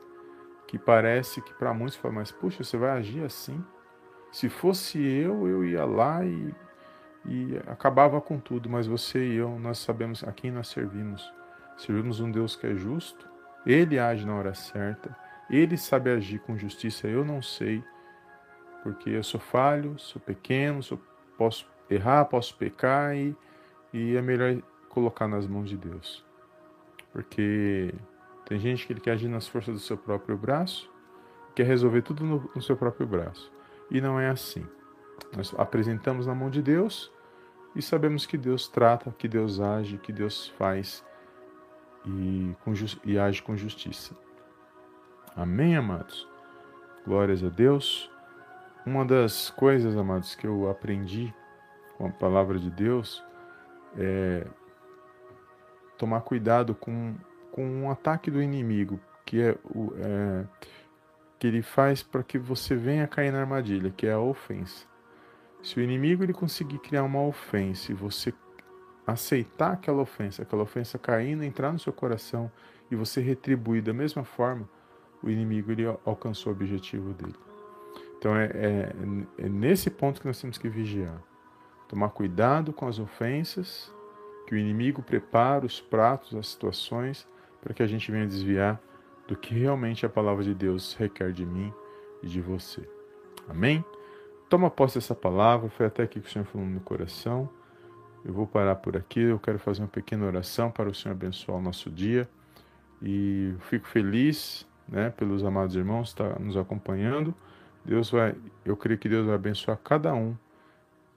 que 0.68 0.78
parece 0.78 1.42
que 1.42 1.54
para 1.54 1.74
muitos 1.74 1.96
fala, 1.96 2.16
mas 2.16 2.32
puxa, 2.32 2.64
você 2.64 2.78
vai 2.78 2.92
agir 2.92 3.24
assim? 3.24 3.64
Se 4.32 4.50
fosse 4.50 4.98
eu, 5.00 5.48
eu 5.48 5.66
ia 5.66 5.86
lá 5.86 6.26
e, 6.26 6.54
e 7.26 7.58
acabava 7.68 8.20
com 8.20 8.40
tudo, 8.40 8.70
mas 8.70 8.88
você 8.88 9.28
e 9.28 9.36
eu, 9.36 9.60
nós 9.60 9.78
sabemos 9.80 10.24
a 10.24 10.32
quem 10.32 10.52
nós 10.52 10.68
servimos. 10.68 11.32
Servimos 11.78 12.20
um 12.20 12.32
Deus 12.32 12.56
que 12.56 12.68
é 12.68 12.76
justo, 12.76 13.30
ele 13.66 14.00
age 14.00 14.26
na 14.26 14.36
hora 14.36 14.54
certa, 14.54 15.16
ele 15.50 15.78
sabe 15.78 16.10
agir 16.10 16.40
com 16.40 16.58
justiça, 16.58 17.08
eu 17.08 17.24
não 17.24 17.42
sei, 17.42 17.84
porque 18.84 19.10
eu 19.10 19.24
sou 19.24 19.40
falho, 19.40 19.98
sou 20.00 20.22
pequeno, 20.22 20.82
sou, 20.82 21.00
posso 21.38 21.68
errar, 21.90 22.26
posso 22.26 22.56
pecar 22.56 23.16
e, 23.16 23.36
e 23.94 24.16
é 24.16 24.22
melhor 24.22 24.62
colocar 24.90 25.28
nas 25.28 25.48
mãos 25.48 25.70
de 25.70 25.78
Deus. 25.78 26.26
Porque 27.12 27.94
tem 28.46 28.60
gente 28.60 28.86
que 28.86 28.94
ele 28.94 29.00
quer 29.00 29.12
agir 29.12 29.28
nas 29.28 29.48
forças 29.48 29.74
do 29.74 29.80
seu 29.80 29.98
próprio 29.98 30.38
braço, 30.38 30.92
quer 31.56 31.66
resolver 31.66 32.02
tudo 32.02 32.24
no, 32.24 32.50
no 32.56 32.62
seu 32.62 32.76
próprio 32.76 33.06
braço. 33.06 33.52
E 33.90 34.00
não 34.00 34.20
é 34.20 34.30
assim. 34.30 34.66
Nós 35.36 35.54
apresentamos 35.58 36.28
na 36.28 36.36
mão 36.36 36.50
de 36.50 36.62
Deus 36.62 37.12
e 37.76 37.82
sabemos 37.82 38.26
que 38.26 38.38
Deus 38.38 38.68
trata, 38.68 39.14
que 39.18 39.28
Deus 39.28 39.60
age, 39.60 39.98
que 39.98 40.12
Deus 40.12 40.48
faz 40.58 41.04
e, 42.06 42.54
e 43.06 43.18
age 43.18 43.42
com 43.42 43.56
justiça. 43.56 44.16
Amém, 45.36 45.76
amados? 45.76 46.28
Glórias 47.06 47.44
a 47.44 47.50
Deus. 47.50 48.12
Uma 48.86 49.06
das 49.06 49.50
coisas, 49.50 49.96
amados, 49.96 50.36
que 50.36 50.46
eu 50.46 50.70
aprendi 50.70 51.34
com 51.98 52.08
a 52.08 52.12
palavra 52.12 52.60
de 52.60 52.70
Deus 52.70 53.24
é 53.98 54.46
tomar 55.98 56.22
cuidado 56.22 56.74
com, 56.74 57.16
com 57.52 57.64
um 57.64 57.92
ataque 57.92 58.32
do 58.32 58.42
inimigo, 58.42 59.00
que 59.26 59.42
é 59.42 59.56
o 59.64 59.94
é, 59.98 60.46
que 61.38 61.48
ele 61.48 61.62
faz 61.62 62.02
para 62.02 62.24
que 62.24 62.38
você 62.38 62.76
venha 62.76 63.08
cair 63.08 63.32
na 63.32 63.40
armadilha, 63.40 63.92
que 63.92 64.08
é 64.08 64.14
a 64.14 64.20
ofensa. 64.20 64.91
Se 65.64 65.80
o 65.80 65.84
inimigo 65.84 66.24
ele 66.24 66.34
conseguir 66.34 66.80
criar 66.80 67.04
uma 67.04 67.22
ofensa 67.22 67.92
e 67.92 67.96
você 67.96 68.34
aceitar 69.06 69.74
aquela 69.74 70.02
ofensa, 70.02 70.42
aquela 70.42 70.64
ofensa 70.64 70.98
caindo, 70.98 71.44
entrar 71.44 71.72
no 71.72 71.80
seu 71.80 71.94
coração 71.94 72.52
e 72.90 72.96
você 72.96 73.22
retribuir 73.22 73.82
da 73.82 73.94
mesma 73.94 74.24
forma, 74.24 74.68
o 75.22 75.30
inimigo 75.30 75.72
ele 75.72 75.86
alcançou 76.06 76.52
o 76.52 76.56
objetivo 76.56 77.14
dele. 77.14 77.36
Então 78.18 78.36
é, 78.36 78.46
é, 78.46 78.96
é 79.38 79.50
nesse 79.50 79.90
ponto 79.90 80.22
que 80.22 80.28
nós 80.28 80.40
temos 80.40 80.58
que 80.58 80.70
vigiar. 80.70 81.22
Tomar 81.88 82.10
cuidado 82.10 82.72
com 82.72 82.88
as 82.88 83.00
ofensas 83.00 83.94
que 84.48 84.56
o 84.56 84.58
inimigo 84.58 85.02
prepara 85.02 85.66
os 85.66 85.80
pratos, 85.80 86.36
as 86.36 86.48
situações, 86.48 87.28
para 87.62 87.74
que 87.74 87.84
a 87.84 87.88
gente 87.88 88.12
venha 88.12 88.26
desviar 88.26 88.82
do 89.28 89.36
que 89.36 89.54
realmente 89.54 90.06
a 90.06 90.10
palavra 90.10 90.44
de 90.44 90.54
Deus 90.54 90.94
requer 90.94 91.32
de 91.32 91.46
mim 91.46 91.74
e 92.24 92.28
de 92.28 92.42
você. 92.42 92.88
Amém? 93.48 93.84
Toma 94.52 94.70
posse 94.70 94.96
dessa 94.96 95.16
palavra, 95.16 95.70
foi 95.70 95.86
até 95.86 96.04
aqui 96.04 96.20
que 96.20 96.28
o 96.28 96.30
Senhor 96.30 96.44
falou 96.44 96.68
no 96.68 96.74
meu 96.74 96.82
coração. 96.82 97.50
Eu 98.26 98.34
vou 98.34 98.46
parar 98.46 98.76
por 98.76 98.98
aqui, 98.98 99.22
eu 99.22 99.40
quero 99.40 99.58
fazer 99.58 99.82
uma 99.82 99.88
pequena 99.88 100.26
oração 100.26 100.70
para 100.70 100.90
o 100.90 100.94
Senhor 100.94 101.14
abençoar 101.14 101.58
o 101.58 101.62
nosso 101.62 101.90
dia. 101.90 102.30
E 103.02 103.56
fico 103.62 103.88
feliz 103.88 104.68
né, 104.90 105.10
pelos 105.10 105.46
amados 105.46 105.74
irmãos 105.78 106.14
que 106.14 106.22
estão 106.22 106.38
nos 106.38 106.58
acompanhando. 106.58 107.34
Deus 107.86 108.12
vai, 108.12 108.36
eu 108.66 108.76
creio 108.76 109.00
que 109.00 109.08
Deus 109.08 109.26
vai 109.26 109.36
abençoar 109.36 109.78
cada 109.82 110.14
um 110.14 110.36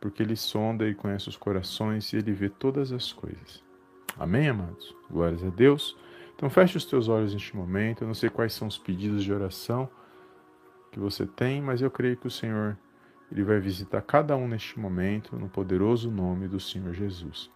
porque 0.00 0.22
ele 0.22 0.36
sonda 0.36 0.88
e 0.88 0.94
conhece 0.94 1.28
os 1.28 1.36
corações 1.36 2.12
e 2.12 2.18
ele 2.18 2.30
vê 2.30 2.48
todas 2.48 2.92
as 2.92 3.12
coisas. 3.12 3.64
Amém, 4.16 4.48
amados? 4.48 4.94
Glórias 5.10 5.42
a 5.42 5.50
Deus. 5.50 5.96
Então 6.36 6.48
feche 6.48 6.76
os 6.76 6.84
teus 6.84 7.08
olhos 7.08 7.34
neste 7.34 7.56
momento. 7.56 8.04
Eu 8.04 8.06
não 8.06 8.14
sei 8.14 8.30
quais 8.30 8.52
são 8.52 8.68
os 8.68 8.78
pedidos 8.78 9.24
de 9.24 9.32
oração 9.32 9.90
que 10.92 11.00
você 11.00 11.26
tem, 11.26 11.60
mas 11.60 11.82
eu 11.82 11.90
creio 11.90 12.16
que 12.16 12.28
o 12.28 12.30
Senhor 12.30 12.78
ele 13.30 13.42
vai 13.42 13.58
visitar 13.58 14.02
cada 14.02 14.36
um 14.36 14.46
neste 14.46 14.78
momento 14.78 15.36
no 15.36 15.48
poderoso 15.48 16.10
nome 16.10 16.48
do 16.48 16.60
Senhor 16.60 16.92
Jesus. 16.92 17.50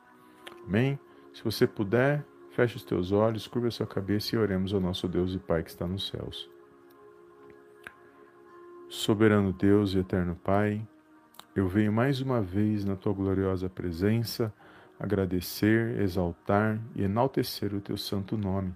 Amém? 0.66 0.98
Se 1.32 1.44
você 1.44 1.66
puder, 1.66 2.24
feche 2.50 2.76
os 2.76 2.84
teus 2.84 3.12
olhos, 3.12 3.46
curva 3.46 3.68
a 3.68 3.70
sua 3.70 3.86
cabeça 3.86 4.34
e 4.34 4.38
oremos 4.38 4.74
ao 4.74 4.80
nosso 4.80 5.06
Deus 5.06 5.34
e 5.34 5.38
Pai 5.38 5.62
que 5.62 5.70
está 5.70 5.86
nos 5.86 6.08
céus. 6.08 6.50
Soberano 8.88 9.52
Deus 9.52 9.94
e 9.94 9.98
eterno 9.98 10.34
Pai, 10.34 10.86
eu 11.54 11.68
venho 11.68 11.92
mais 11.92 12.20
uma 12.20 12.40
vez 12.40 12.84
na 12.84 12.96
tua 12.96 13.12
gloriosa 13.12 13.68
presença 13.68 14.52
agradecer, 14.98 16.00
exaltar 16.00 16.80
e 16.94 17.04
enaltecer 17.04 17.72
o 17.74 17.80
teu 17.80 17.96
santo 17.96 18.36
nome. 18.36 18.74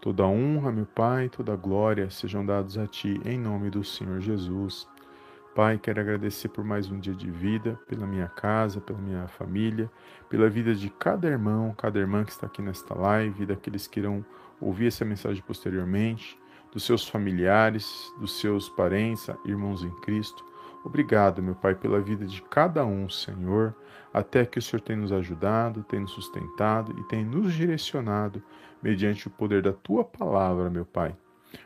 Toda 0.00 0.26
honra, 0.26 0.70
meu 0.70 0.86
Pai, 0.86 1.28
toda 1.28 1.56
glória 1.56 2.10
sejam 2.10 2.44
dados 2.44 2.76
a 2.76 2.86
ti 2.86 3.20
em 3.24 3.38
nome 3.38 3.70
do 3.70 3.82
Senhor 3.82 4.20
Jesus. 4.20 4.86
Pai, 5.58 5.76
quero 5.76 6.00
agradecer 6.00 6.46
por 6.50 6.62
mais 6.62 6.88
um 6.88 7.00
dia 7.00 7.12
de 7.12 7.28
vida, 7.28 7.76
pela 7.88 8.06
minha 8.06 8.28
casa, 8.28 8.80
pela 8.80 9.00
minha 9.00 9.26
família, 9.26 9.90
pela 10.30 10.48
vida 10.48 10.72
de 10.72 10.88
cada 10.88 11.26
irmão, 11.26 11.74
cada 11.76 11.98
irmã 11.98 12.22
que 12.22 12.30
está 12.30 12.46
aqui 12.46 12.62
nesta 12.62 12.94
live, 12.94 13.44
daqueles 13.44 13.88
que 13.88 13.98
irão 13.98 14.24
ouvir 14.60 14.86
essa 14.86 15.04
mensagem 15.04 15.42
posteriormente, 15.44 16.38
dos 16.72 16.84
seus 16.84 17.08
familiares, 17.08 17.92
dos 18.20 18.38
seus 18.38 18.68
parentes, 18.68 19.28
irmãos 19.44 19.82
em 19.82 19.90
Cristo. 20.02 20.44
Obrigado, 20.84 21.42
meu 21.42 21.56
Pai, 21.56 21.74
pela 21.74 21.98
vida 21.98 22.24
de 22.24 22.40
cada 22.42 22.86
um, 22.86 23.08
Senhor, 23.10 23.74
até 24.14 24.46
que 24.46 24.60
o 24.60 24.62
Senhor 24.62 24.80
tem 24.80 24.94
nos 24.94 25.10
ajudado, 25.10 25.82
tem 25.82 25.98
nos 25.98 26.12
sustentado 26.12 26.94
e 27.00 27.02
tem 27.08 27.24
nos 27.24 27.52
direcionado 27.52 28.40
mediante 28.80 29.26
o 29.26 29.30
poder 29.30 29.60
da 29.60 29.72
tua 29.72 30.04
palavra, 30.04 30.70
meu 30.70 30.86
Pai. 30.86 31.16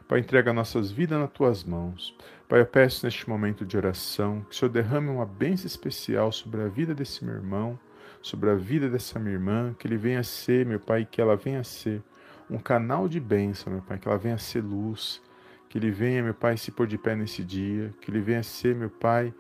Pai, 0.06 0.20
entrega 0.20 0.52
nossas 0.52 0.90
vidas 0.90 1.18
nas 1.18 1.30
tuas 1.30 1.64
mãos. 1.64 2.16
Pai, 2.48 2.60
eu 2.60 2.66
peço 2.66 3.06
neste 3.06 3.28
momento 3.28 3.64
de 3.64 3.76
oração 3.76 4.42
que 4.42 4.54
o 4.54 4.58
Senhor 4.58 4.70
derrame 4.70 5.08
uma 5.08 5.26
bênção 5.26 5.66
especial 5.66 6.30
sobre 6.30 6.62
a 6.62 6.68
vida 6.68 6.94
desse 6.94 7.24
meu 7.24 7.34
irmão, 7.34 7.78
sobre 8.20 8.50
a 8.50 8.54
vida 8.54 8.88
dessa 8.88 9.18
minha 9.18 9.34
irmã, 9.34 9.74
que 9.78 9.86
ele 9.86 9.96
venha 9.96 10.22
ser, 10.22 10.66
meu 10.66 10.78
Pai, 10.78 11.06
que 11.10 11.20
ela 11.20 11.36
venha 11.36 11.64
ser 11.64 12.02
um 12.50 12.58
canal 12.58 13.08
de 13.08 13.18
bênção, 13.18 13.72
meu 13.72 13.82
Pai, 13.82 13.98
que 13.98 14.06
ela 14.06 14.18
venha 14.18 14.38
ser 14.38 14.62
luz, 14.62 15.22
que 15.68 15.78
ele 15.78 15.90
venha, 15.90 16.22
meu 16.22 16.34
Pai, 16.34 16.56
se 16.56 16.70
pôr 16.70 16.86
de 16.86 16.98
pé 16.98 17.16
nesse 17.16 17.42
dia, 17.42 17.92
que 18.00 18.10
ele 18.10 18.20
venha 18.20 18.42
ser, 18.42 18.74
meu 18.74 18.90
Pai, 18.90 19.32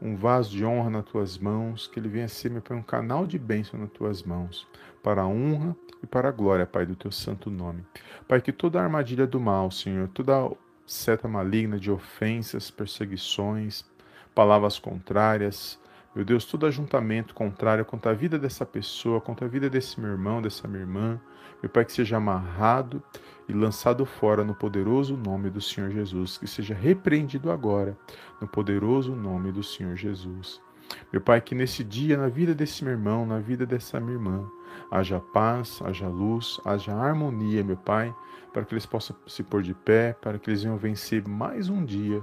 um 0.00 0.16
vaso 0.16 0.50
de 0.50 0.64
honra 0.64 0.90
nas 0.90 1.04
tuas 1.04 1.38
mãos, 1.38 1.86
que 1.86 1.98
ele 1.98 2.08
venha 2.08 2.28
ser, 2.28 2.50
meu 2.50 2.62
Pai, 2.62 2.76
um 2.76 2.82
canal 2.82 3.26
de 3.26 3.38
bênção 3.38 3.78
nas 3.78 3.90
tuas 3.90 4.22
mãos, 4.22 4.66
para 5.02 5.22
a 5.22 5.26
honra 5.26 5.76
e 6.02 6.06
para 6.06 6.28
a 6.28 6.32
glória, 6.32 6.66
Pai, 6.66 6.86
do 6.86 6.96
teu 6.96 7.12
santo 7.12 7.50
nome. 7.50 7.84
Pai, 8.26 8.40
que 8.40 8.52
toda 8.52 8.80
armadilha 8.80 9.26
do 9.26 9.38
mal, 9.38 9.70
Senhor, 9.70 10.08
toda 10.08 10.50
seta 10.86 11.28
maligna 11.28 11.78
de 11.78 11.90
ofensas, 11.90 12.70
perseguições, 12.70 13.84
palavras 14.34 14.78
contrárias, 14.78 15.78
meu 16.14 16.24
Deus, 16.24 16.44
todo 16.44 16.66
ajuntamento 16.66 17.34
contrário 17.34 17.84
contra 17.84 18.10
a 18.10 18.14
vida 18.14 18.36
dessa 18.36 18.66
pessoa, 18.66 19.20
contra 19.20 19.46
a 19.46 19.48
vida 19.48 19.70
desse 19.70 20.00
meu 20.00 20.10
irmão, 20.10 20.42
dessa 20.42 20.66
minha 20.66 20.80
irmã, 20.80 21.20
meu 21.62 21.70
Pai, 21.70 21.84
que 21.84 21.92
seja 21.92 22.16
amarrado 22.16 23.02
e 23.50 23.52
lançado 23.52 24.06
fora 24.06 24.44
no 24.44 24.54
poderoso 24.54 25.16
nome 25.16 25.50
do 25.50 25.60
Senhor 25.60 25.90
Jesus, 25.90 26.38
que 26.38 26.46
seja 26.46 26.72
repreendido 26.72 27.50
agora 27.50 27.98
no 28.40 28.46
poderoso 28.46 29.14
nome 29.14 29.50
do 29.50 29.62
Senhor 29.62 29.96
Jesus. 29.96 30.60
Meu 31.12 31.20
Pai, 31.20 31.40
que 31.40 31.54
nesse 31.54 31.82
dia, 31.82 32.16
na 32.16 32.28
vida 32.28 32.54
desse 32.54 32.84
meu 32.84 32.92
irmão, 32.92 33.26
na 33.26 33.40
vida 33.40 33.66
dessa 33.66 34.00
minha 34.00 34.14
irmã, 34.14 34.48
haja 34.90 35.20
paz, 35.20 35.80
haja 35.84 36.08
luz, 36.08 36.60
haja 36.64 36.94
harmonia, 36.94 37.64
meu 37.64 37.76
Pai, 37.76 38.14
para 38.52 38.64
que 38.64 38.72
eles 38.72 38.86
possam 38.86 39.16
se 39.26 39.42
pôr 39.42 39.62
de 39.62 39.74
pé, 39.74 40.12
para 40.20 40.38
que 40.38 40.48
eles 40.48 40.62
venham 40.62 40.76
vencer 40.76 41.26
mais 41.26 41.68
um 41.68 41.84
dia, 41.84 42.22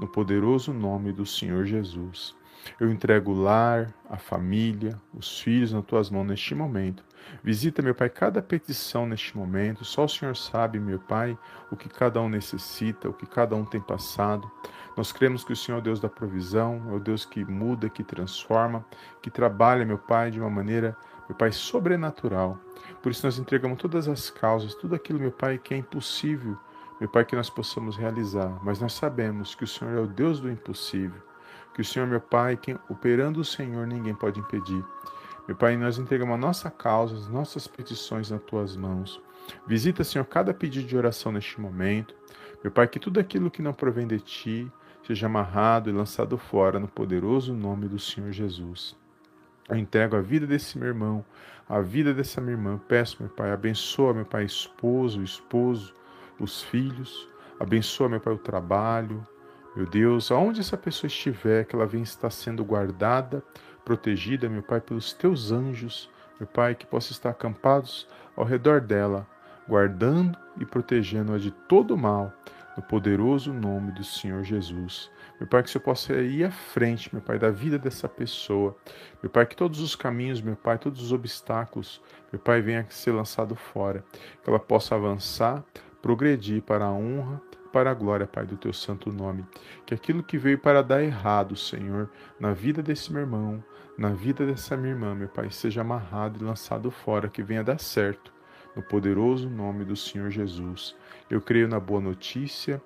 no 0.00 0.06
poderoso 0.06 0.72
nome 0.72 1.12
do 1.12 1.26
Senhor 1.26 1.66
Jesus. 1.66 2.34
Eu 2.78 2.90
entrego 2.90 3.32
o 3.32 3.42
lar, 3.42 3.92
a 4.08 4.16
família, 4.16 5.00
os 5.14 5.40
filhos 5.40 5.72
nas 5.72 5.84
tuas 5.84 6.10
mãos 6.10 6.26
neste 6.26 6.54
momento. 6.54 7.04
Visita, 7.42 7.82
meu 7.82 7.94
Pai, 7.94 8.08
cada 8.08 8.42
petição 8.42 9.06
neste 9.06 9.36
momento. 9.36 9.84
Só 9.84 10.04
o 10.04 10.08
Senhor 10.08 10.36
sabe, 10.36 10.78
meu 10.78 10.98
Pai, 10.98 11.38
o 11.70 11.76
que 11.76 11.88
cada 11.88 12.20
um 12.20 12.28
necessita, 12.28 13.08
o 13.08 13.12
que 13.12 13.26
cada 13.26 13.54
um 13.54 13.64
tem 13.64 13.80
passado. 13.80 14.50
Nós 14.96 15.12
cremos 15.12 15.44
que 15.44 15.52
o 15.52 15.56
Senhor 15.56 15.78
é 15.78 15.80
o 15.80 15.84
Deus 15.84 16.00
da 16.00 16.08
provisão, 16.08 16.82
é 16.90 16.92
o 16.92 17.00
Deus 17.00 17.24
que 17.24 17.44
muda, 17.44 17.88
que 17.88 18.02
transforma, 18.02 18.84
que 19.22 19.30
trabalha, 19.30 19.84
meu 19.84 19.98
Pai, 19.98 20.30
de 20.30 20.40
uma 20.40 20.50
maneira, 20.50 20.96
meu 21.28 21.36
Pai, 21.36 21.52
sobrenatural. 21.52 22.58
Por 23.02 23.12
isso 23.12 23.24
nós 23.24 23.38
entregamos 23.38 23.78
todas 23.78 24.08
as 24.08 24.30
causas, 24.30 24.74
tudo 24.74 24.94
aquilo, 24.94 25.20
meu 25.20 25.32
Pai, 25.32 25.58
que 25.58 25.72
é 25.72 25.76
impossível, 25.76 26.58
meu 26.98 27.08
Pai, 27.08 27.24
que 27.24 27.36
nós 27.36 27.48
possamos 27.48 27.96
realizar. 27.96 28.58
Mas 28.62 28.80
nós 28.80 28.92
sabemos 28.92 29.54
que 29.54 29.64
o 29.64 29.68
Senhor 29.68 29.96
é 29.96 30.00
o 30.00 30.06
Deus 30.06 30.40
do 30.40 30.50
impossível 30.50 31.29
que 31.74 31.80
o 31.80 31.84
Senhor, 31.84 32.06
meu 32.06 32.20
Pai, 32.20 32.56
quem, 32.56 32.78
operando 32.88 33.40
o 33.40 33.44
Senhor, 33.44 33.86
ninguém 33.86 34.14
pode 34.14 34.40
impedir. 34.40 34.84
Meu 35.46 35.56
Pai, 35.56 35.76
nós 35.76 35.98
entregamos 35.98 36.34
a 36.34 36.38
nossa 36.38 36.70
causa, 36.70 37.16
as 37.16 37.28
nossas 37.28 37.66
petições 37.66 38.30
nas 38.30 38.42
tuas 38.42 38.76
mãos. 38.76 39.20
Visita, 39.66 40.04
Senhor, 40.04 40.24
cada 40.24 40.54
pedido 40.54 40.86
de 40.86 40.96
oração 40.96 41.32
neste 41.32 41.60
momento. 41.60 42.14
Meu 42.62 42.70
Pai, 42.70 42.86
que 42.86 42.98
tudo 42.98 43.18
aquilo 43.18 43.50
que 43.50 43.62
não 43.62 43.72
provém 43.72 44.06
de 44.06 44.20
ti 44.20 44.72
seja 45.06 45.26
amarrado 45.26 45.90
e 45.90 45.92
lançado 45.92 46.38
fora 46.38 46.78
no 46.78 46.86
poderoso 46.86 47.52
nome 47.52 47.88
do 47.88 47.98
Senhor 47.98 48.30
Jesus. 48.30 48.96
Eu 49.68 49.76
entrego 49.76 50.16
a 50.16 50.20
vida 50.20 50.46
desse 50.46 50.78
meu 50.78 50.88
irmão, 50.88 51.24
a 51.68 51.80
vida 51.80 52.12
dessa 52.12 52.40
minha 52.40 52.54
irmã. 52.54 52.78
Peço, 52.88 53.16
meu 53.20 53.30
Pai, 53.30 53.50
abençoa, 53.50 54.12
meu 54.12 54.24
Pai, 54.24 54.44
esposo, 54.44 55.22
esposo, 55.22 55.94
os 56.38 56.62
filhos. 56.62 57.28
Abençoa, 57.58 58.08
meu 58.08 58.20
Pai, 58.20 58.34
o 58.34 58.38
trabalho, 58.38 59.26
meu 59.74 59.86
Deus, 59.86 60.32
aonde 60.32 60.60
essa 60.60 60.76
pessoa 60.76 61.06
estiver, 61.06 61.64
que 61.64 61.76
ela 61.76 61.86
venha 61.86 62.02
estar 62.02 62.30
sendo 62.30 62.64
guardada, 62.64 63.42
protegida, 63.84 64.48
meu 64.48 64.62
Pai, 64.62 64.80
pelos 64.80 65.12
teus 65.12 65.52
anjos, 65.52 66.10
meu 66.40 66.46
Pai, 66.46 66.74
que 66.74 66.84
possa 66.84 67.12
estar 67.12 67.30
acampados 67.30 68.08
ao 68.34 68.44
redor 68.44 68.80
dela, 68.80 69.26
guardando 69.68 70.36
e 70.58 70.66
protegendo-a 70.66 71.38
de 71.38 71.52
todo 71.52 71.96
mal, 71.96 72.32
no 72.76 72.82
poderoso 72.82 73.52
nome 73.52 73.92
do 73.92 74.02
Senhor 74.02 74.42
Jesus. 74.42 75.08
Meu 75.38 75.48
Pai, 75.48 75.62
que 75.62 75.68
o 75.68 75.72
Senhor 75.72 75.84
possa 75.84 76.14
ir 76.14 76.44
à 76.44 76.50
frente, 76.50 77.14
meu 77.14 77.22
Pai, 77.22 77.38
da 77.38 77.50
vida 77.50 77.78
dessa 77.78 78.08
pessoa. 78.08 78.76
Meu 79.22 79.30
Pai, 79.30 79.46
que 79.46 79.56
todos 79.56 79.80
os 79.80 79.94
caminhos, 79.94 80.40
meu 80.40 80.56
Pai, 80.56 80.78
todos 80.78 81.00
os 81.00 81.12
obstáculos, 81.12 82.02
meu 82.32 82.40
Pai, 82.40 82.60
venha 82.60 82.84
ser 82.90 83.12
lançado 83.12 83.54
fora. 83.54 84.04
Que 84.42 84.50
ela 84.50 84.58
possa 84.58 84.96
avançar, 84.96 85.62
progredir 86.02 86.62
para 86.62 86.86
a 86.86 86.92
honra 86.92 87.40
para 87.72 87.90
a 87.90 87.94
glória, 87.94 88.26
Pai, 88.26 88.46
do 88.46 88.56
teu 88.56 88.72
santo 88.72 89.12
nome. 89.12 89.44
Que 89.86 89.94
aquilo 89.94 90.22
que 90.22 90.38
veio 90.38 90.58
para 90.58 90.82
dar 90.82 91.02
errado, 91.02 91.56
Senhor, 91.56 92.10
na 92.38 92.52
vida 92.52 92.82
desse 92.82 93.12
meu 93.12 93.22
irmão, 93.22 93.62
na 93.96 94.10
vida 94.10 94.46
dessa 94.46 94.76
minha 94.76 94.94
irmã, 94.94 95.14
meu 95.14 95.28
Pai, 95.28 95.50
seja 95.50 95.82
amarrado 95.82 96.38
e 96.40 96.44
lançado 96.44 96.90
fora, 96.90 97.28
que 97.28 97.42
venha 97.42 97.62
dar 97.62 97.78
certo, 97.78 98.32
no 98.74 98.82
poderoso 98.82 99.48
nome 99.48 99.84
do 99.84 99.96
Senhor 99.96 100.30
Jesus. 100.30 100.96
Eu 101.28 101.40
creio 101.40 101.68
na 101.68 101.78
boa 101.78 102.00
notícia, 102.00 102.80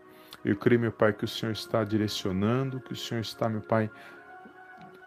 eu 0.44 0.56
creio, 0.56 0.80
meu 0.80 0.92
Pai, 0.92 1.12
que 1.12 1.24
o 1.24 1.28
Senhor 1.28 1.52
está 1.52 1.84
direcionando, 1.84 2.80
que 2.80 2.92
o 2.92 2.96
Senhor 2.96 3.20
está, 3.20 3.48
meu 3.48 3.60
Pai, 3.60 3.90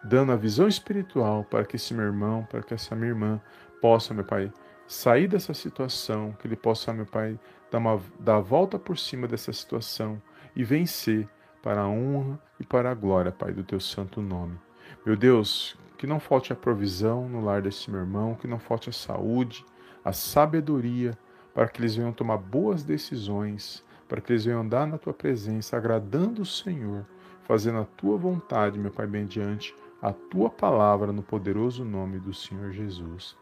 dando 0.02 0.32
a 0.32 0.36
visão 0.36 0.66
espiritual 0.66 1.44
para 1.44 1.64
que 1.64 1.76
esse 1.76 1.92
meu 1.94 2.04
irmão, 2.04 2.46
para 2.50 2.62
que 2.62 2.74
essa 2.74 2.96
minha 2.96 3.10
irmã 3.10 3.40
possa, 3.80 4.14
meu 4.14 4.24
Pai, 4.24 4.52
sair 4.86 5.28
dessa 5.28 5.52
situação, 5.52 6.32
que 6.40 6.46
ele 6.46 6.56
possa, 6.56 6.92
meu 6.92 7.06
Pai, 7.06 7.38
dar, 7.70 7.78
uma, 7.78 8.00
dar 8.18 8.36
a 8.36 8.40
volta 8.40 8.78
por 8.78 8.98
cima 8.98 9.26
dessa 9.26 9.52
situação 9.52 10.20
e 10.54 10.64
vencer 10.64 11.28
para 11.62 11.82
a 11.82 11.88
honra 11.88 12.38
e 12.58 12.64
para 12.64 12.90
a 12.90 12.94
glória, 12.94 13.32
Pai, 13.32 13.52
do 13.52 13.62
teu 13.62 13.80
santo 13.80 14.20
nome. 14.22 14.58
Meu 15.04 15.16
Deus, 15.16 15.76
que 15.96 16.06
não 16.06 16.20
falte 16.20 16.52
a 16.52 16.56
provisão 16.56 17.28
no 17.28 17.40
lar 17.40 17.62
desse 17.62 17.90
meu 17.90 18.00
irmão, 18.00 18.34
que 18.34 18.46
não 18.46 18.58
falte 18.58 18.88
a 18.88 18.92
saúde, 18.92 19.64
a 20.04 20.12
sabedoria, 20.12 21.18
para 21.52 21.68
que 21.68 21.80
eles 21.80 21.96
venham 21.96 22.12
tomar 22.12 22.36
boas 22.36 22.84
decisões, 22.84 23.84
para 24.08 24.20
que 24.20 24.32
eles 24.32 24.44
venham 24.44 24.60
andar 24.60 24.86
na 24.86 24.96
tua 24.96 25.12
presença, 25.12 25.76
agradando 25.76 26.42
o 26.42 26.46
Senhor, 26.46 27.04
fazendo 27.42 27.78
a 27.80 27.84
tua 27.84 28.16
vontade, 28.16 28.78
meu 28.78 28.90
Pai, 28.90 29.06
mediante 29.06 29.74
a 30.00 30.12
tua 30.12 30.48
palavra 30.48 31.12
no 31.12 31.22
poderoso 31.22 31.84
nome 31.84 32.18
do 32.18 32.32
Senhor 32.32 32.70
Jesus. 32.70 33.36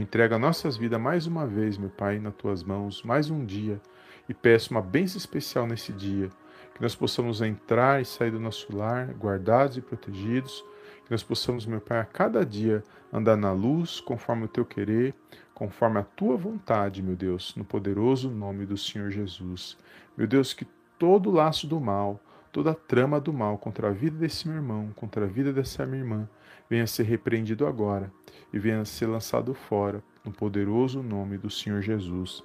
Entrega 0.00 0.38
nossas 0.38 0.78
vidas 0.78 0.98
mais 0.98 1.26
uma 1.26 1.46
vez, 1.46 1.76
meu 1.76 1.90
Pai, 1.90 2.18
nas 2.18 2.34
tuas 2.34 2.64
mãos, 2.64 3.02
mais 3.02 3.28
um 3.28 3.44
dia, 3.44 3.78
e 4.26 4.32
peço 4.32 4.70
uma 4.70 4.80
bênção 4.80 5.18
especial 5.18 5.66
nesse 5.66 5.92
dia, 5.92 6.30
que 6.74 6.80
nós 6.80 6.94
possamos 6.94 7.42
entrar 7.42 8.00
e 8.00 8.04
sair 8.06 8.30
do 8.30 8.40
nosso 8.40 8.74
lar, 8.74 9.08
guardados 9.12 9.76
e 9.76 9.82
protegidos, 9.82 10.64
que 11.04 11.10
nós 11.10 11.22
possamos, 11.22 11.66
meu 11.66 11.78
Pai, 11.78 11.98
a 11.98 12.06
cada 12.06 12.44
dia 12.44 12.82
andar 13.12 13.36
na 13.36 13.52
luz, 13.52 14.00
conforme 14.00 14.46
o 14.46 14.48
teu 14.48 14.64
querer, 14.64 15.14
conforme 15.52 15.98
a 15.98 16.02
tua 16.02 16.38
vontade, 16.38 17.02
meu 17.02 17.14
Deus, 17.14 17.54
no 17.54 17.64
poderoso 17.64 18.30
nome 18.30 18.64
do 18.64 18.78
Senhor 18.78 19.10
Jesus. 19.10 19.76
Meu 20.16 20.26
Deus, 20.26 20.54
que 20.54 20.66
todo 20.98 21.30
laço 21.30 21.66
do 21.66 21.78
mal, 21.78 22.18
toda 22.50 22.74
trama 22.74 23.20
do 23.20 23.32
mal 23.32 23.58
contra 23.58 23.88
a 23.88 23.92
vida 23.92 24.16
desse 24.16 24.48
meu 24.48 24.56
irmão, 24.56 24.90
contra 24.96 25.26
a 25.26 25.28
vida 25.28 25.52
dessa 25.52 25.84
minha 25.84 26.02
irmã, 26.02 26.28
venha 26.72 26.86
ser 26.86 27.02
repreendido 27.02 27.66
agora 27.66 28.10
e 28.50 28.58
venha 28.58 28.82
ser 28.86 29.04
lançado 29.04 29.52
fora, 29.52 30.02
no 30.24 30.32
poderoso 30.32 31.02
nome 31.02 31.36
do 31.36 31.50
Senhor 31.50 31.82
Jesus. 31.82 32.42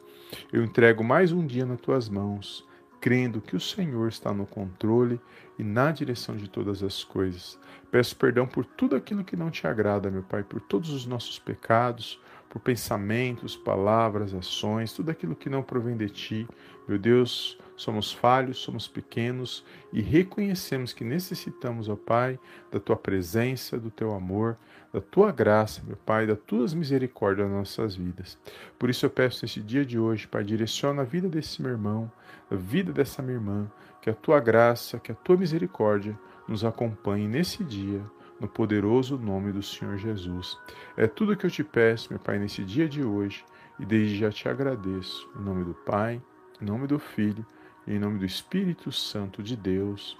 Eu 0.52 0.66
entrego 0.66 1.02
mais 1.02 1.32
um 1.32 1.48
dia 1.48 1.66
nas 1.66 1.80
tuas 1.80 2.10
mãos, 2.10 2.68
crendo 3.00 3.40
que 3.40 3.56
o 3.56 3.60
Senhor 3.60 4.10
está 4.10 4.34
no 4.34 4.46
controle 4.46 5.18
e 5.58 5.63
na 5.63 5.94
direção 5.94 6.36
de 6.36 6.50
todas 6.50 6.84
as 6.84 7.06
coisas. 7.06 7.58
Peço 7.90 8.18
perdão 8.18 8.46
por 8.46 8.66
tudo 8.66 8.98
aquilo 8.98 9.24
que 9.24 9.38
não 9.38 9.50
te 9.50 9.66
agrada, 9.66 10.12
meu 10.12 10.24
Pai, 10.24 10.44
por 10.44 10.60
todos 10.60 10.90
os 10.90 11.06
nossos 11.06 11.40
pecados, 11.40 12.20
por 12.50 12.60
pensamentos, 12.60 13.56
palavras, 13.56 14.34
ações, 14.34 14.92
tudo 14.92 15.10
aquilo 15.10 15.38
que 15.38 15.50
não 15.50 15.63
provém 15.63 15.96
de 15.96 16.10
ti. 16.10 16.48
Meu 16.86 17.00
Deus, 17.00 17.58
somos 17.78 18.12
falhos, 18.12 18.58
somos 18.58 18.88
pequenos 18.88 19.63
e 19.94 20.02
reconhecemos 20.02 20.92
que 20.92 21.04
necessitamos, 21.04 21.88
ó 21.88 21.96
Pai, 21.96 22.40
da 22.72 22.80
tua 22.80 22.98
presença, 22.98 23.78
do 23.78 23.92
teu 23.92 24.13
amor, 24.13 24.58
da 24.92 25.00
tua 25.00 25.32
graça, 25.32 25.84
meu 25.86 25.96
Pai, 25.96 26.26
das 26.26 26.40
tuas 26.40 26.74
misericórdias 26.74 27.48
nas 27.48 27.58
nossas 27.58 27.96
vidas. 27.96 28.38
Por 28.80 28.90
isso 28.90 29.06
eu 29.06 29.10
peço 29.12 29.46
nesse 29.46 29.62
dia 29.62 29.86
de 29.86 30.00
hoje, 30.00 30.28
Pai, 30.28 30.44
direciona 30.44 31.04
a 31.04 31.06
vida 31.06 31.30
desse 31.30 31.62
meu 31.62 31.72
irmão, 31.72 32.12
a 32.50 32.56
vida 32.56 32.92
dessa 32.92 33.22
minha 33.22 33.36
irmã, 33.36 33.72
que 34.02 34.10
a 34.10 34.13
tua 34.13 34.40
graça, 34.40 35.00
que 35.00 35.12
a 35.12 35.16
tua 35.16 35.38
misericórdia 35.38 36.18
nos 36.48 36.66
acompanhe 36.66 37.28
nesse 37.28 37.63
dia 37.63 38.02
no 38.40 38.48
poderoso 38.48 39.18
nome 39.18 39.52
do 39.52 39.62
Senhor 39.62 39.98
Jesus. 39.98 40.58
É 40.96 41.08
tudo 41.08 41.36
que 41.36 41.46
eu 41.46 41.52
te 41.52 41.63
peço, 41.63 42.08
meu 42.10 42.20
Pai, 42.20 42.40
nesse 42.40 42.63
dia 42.63 42.88
de 42.90 43.04
hoje, 43.04 43.46
e 43.80 43.86
desde 43.86 44.18
já 44.18 44.32
te 44.32 44.50
agradeço. 44.50 45.30
Em 45.40 45.44
nome 45.44 45.63
do 45.63 45.74
Pai, 45.74 46.22
em 46.60 46.66
nome 46.66 46.88
do 46.88 46.98
Filho 46.98 47.46
em 47.88 47.97
nome 47.97 48.19
do 48.19 48.26
Espírito 48.26 48.91
Santo 48.91 49.41
de 49.41 49.56
Deus. 49.56 50.19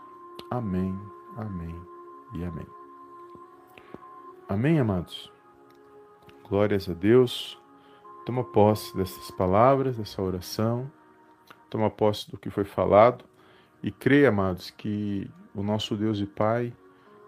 Amém, 0.50 0.98
amém 1.36 1.76
e 2.34 2.44
amém. 2.46 2.66
Amém, 4.48 4.80
amados? 4.80 5.30
Glórias 6.48 6.88
a 6.90 6.94
Deus. 6.94 7.60
Toma 8.26 8.46
posse 8.46 8.96
dessas 8.96 9.30
palavras, 9.32 9.98
dessa 9.98 10.22
oração. 10.22 10.90
Toma 11.70 11.90
posse 11.90 12.32
do 12.32 12.38
que 12.38 12.50
foi 12.50 12.64
falado. 12.64 13.26
E 13.84 13.92
creia, 13.92 14.30
amados, 14.30 14.70
que 14.70 15.30
o 15.54 15.62
nosso 15.62 15.98
Deus 15.98 16.20
e 16.20 16.26
Pai 16.26 16.74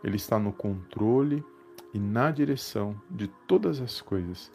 ele 0.02 0.16
está 0.16 0.40
no 0.40 0.54
controle 0.54 1.44
e 1.94 2.00
na 2.00 2.32
direção 2.32 3.00
de 3.12 3.28
todas 3.46 3.82
as 3.82 4.00
coisas. 4.00 4.50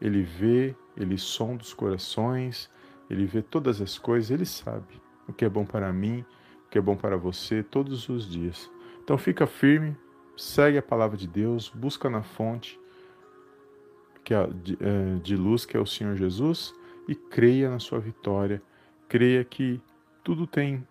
Ele 0.00 0.22
vê, 0.22 0.74
ele 0.96 1.16
sonda 1.16 1.62
os 1.62 1.72
corações, 1.72 2.68
ele 3.08 3.24
vê 3.24 3.40
todas 3.40 3.80
as 3.80 3.96
coisas, 3.96 4.32
ele 4.32 4.44
sabe 4.44 5.00
o 5.28 5.32
que 5.32 5.44
é 5.44 5.48
bom 5.48 5.64
para 5.64 5.92
mim, 5.92 6.24
o 6.66 6.70
que 6.70 6.78
é 6.78 6.80
bom 6.80 6.96
para 6.96 7.16
você 7.16 7.62
todos 7.62 8.08
os 8.08 8.28
dias. 8.28 8.70
Então 9.04 9.16
fica 9.18 9.46
firme, 9.46 9.96
segue 10.36 10.78
a 10.78 10.82
palavra 10.82 11.16
de 11.16 11.26
Deus, 11.26 11.68
busca 11.68 12.08
na 12.08 12.22
fonte 12.22 12.78
que 14.28 14.34
é 14.34 14.46
de, 15.22 15.36
luz 15.36 15.64
que 15.64 15.74
é 15.74 15.80
o 15.80 15.86
Senhor 15.86 16.14
Jesus 16.14 16.74
e 17.08 17.14
creia 17.14 17.70
na 17.70 17.78
sua 17.78 17.98
vitória. 17.98 18.62
Creia 19.08 19.42
que 19.42 19.80
tudo 20.22 20.46
tem 20.46 20.86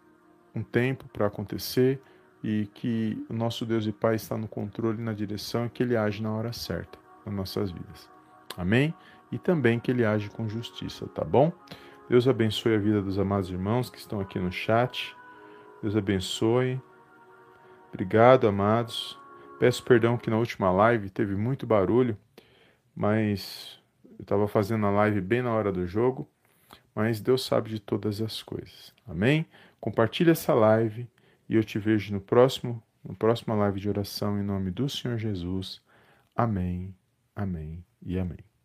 um 0.56 0.64
tempo 0.64 1.06
para 1.14 1.28
acontecer 1.28 2.02
e 2.44 2.68
que 2.74 3.24
o 3.30 3.34
nosso 3.34 3.64
Deus 3.64 3.86
e 3.86 3.92
Pai 3.92 4.16
está 4.16 4.36
no 4.36 4.48
controle, 4.48 5.00
na 5.00 5.14
direção 5.14 5.68
e 5.68 5.70
que 5.70 5.84
Ele 5.84 5.96
age 5.96 6.20
na 6.24 6.34
hora 6.34 6.52
certa 6.52 6.98
nas 7.24 7.36
nossas 7.36 7.70
vidas. 7.70 8.10
Amém? 8.58 8.92
E 9.32 9.38
também 9.38 9.80
que 9.80 9.92
Ele 9.92 10.04
age 10.04 10.32
com 10.32 10.50
justiça, 10.50 11.06
tá 11.06 11.24
bom? 11.24 11.52
Deus 12.10 12.26
abençoe 12.26 12.76
a 12.76 12.80
vida 12.80 13.02
dos 13.02 13.20
amados 13.20 13.50
irmãos 13.50 13.90
que 13.90 13.98
estão 13.98 14.20
aqui 14.20 14.40
no 14.40 14.52
chat. 14.52 15.14
Deus 15.82 15.96
abençoe. 15.96 16.82
Obrigado, 17.90 18.48
amados. 18.48 19.20
Peço 19.60 19.84
perdão 19.84 20.18
que 20.18 20.30
na 20.30 20.38
última 20.38 20.72
live 20.72 21.10
teve 21.10 21.36
muito 21.36 21.66
barulho, 21.66 22.18
mas 22.96 23.80
eu 24.06 24.22
estava 24.22 24.48
fazendo 24.48 24.86
a 24.86 24.92
live 24.92 25.20
bem 25.20 25.42
na 25.42 25.52
hora 25.52 25.72
do 25.72 25.86
jogo, 25.86 26.30
mas 26.96 27.20
Deus 27.20 27.44
sabe 27.44 27.70
de 27.70 27.80
todas 27.80 28.22
as 28.22 28.42
coisas. 28.42 28.94
Amém? 29.06 29.46
Compartilhe 29.80 30.32
essa 30.32 30.54
live 30.54 31.10
e 31.50 31.56
eu 31.56 31.64
te 31.64 31.78
vejo 31.78 32.14
no 32.14 32.22
próximo, 32.22 32.82
no 33.04 33.16
próxima 33.16 33.56
live 33.56 33.80
de 33.80 33.90
oração 33.90 34.40
em 34.40 34.44
nome 34.44 34.72
do 34.72 34.88
Senhor 34.88 35.18
Jesus. 35.18 35.82
Amém. 36.36 36.96
Amém 37.36 37.84
e 38.06 38.18
amém. 38.18 38.57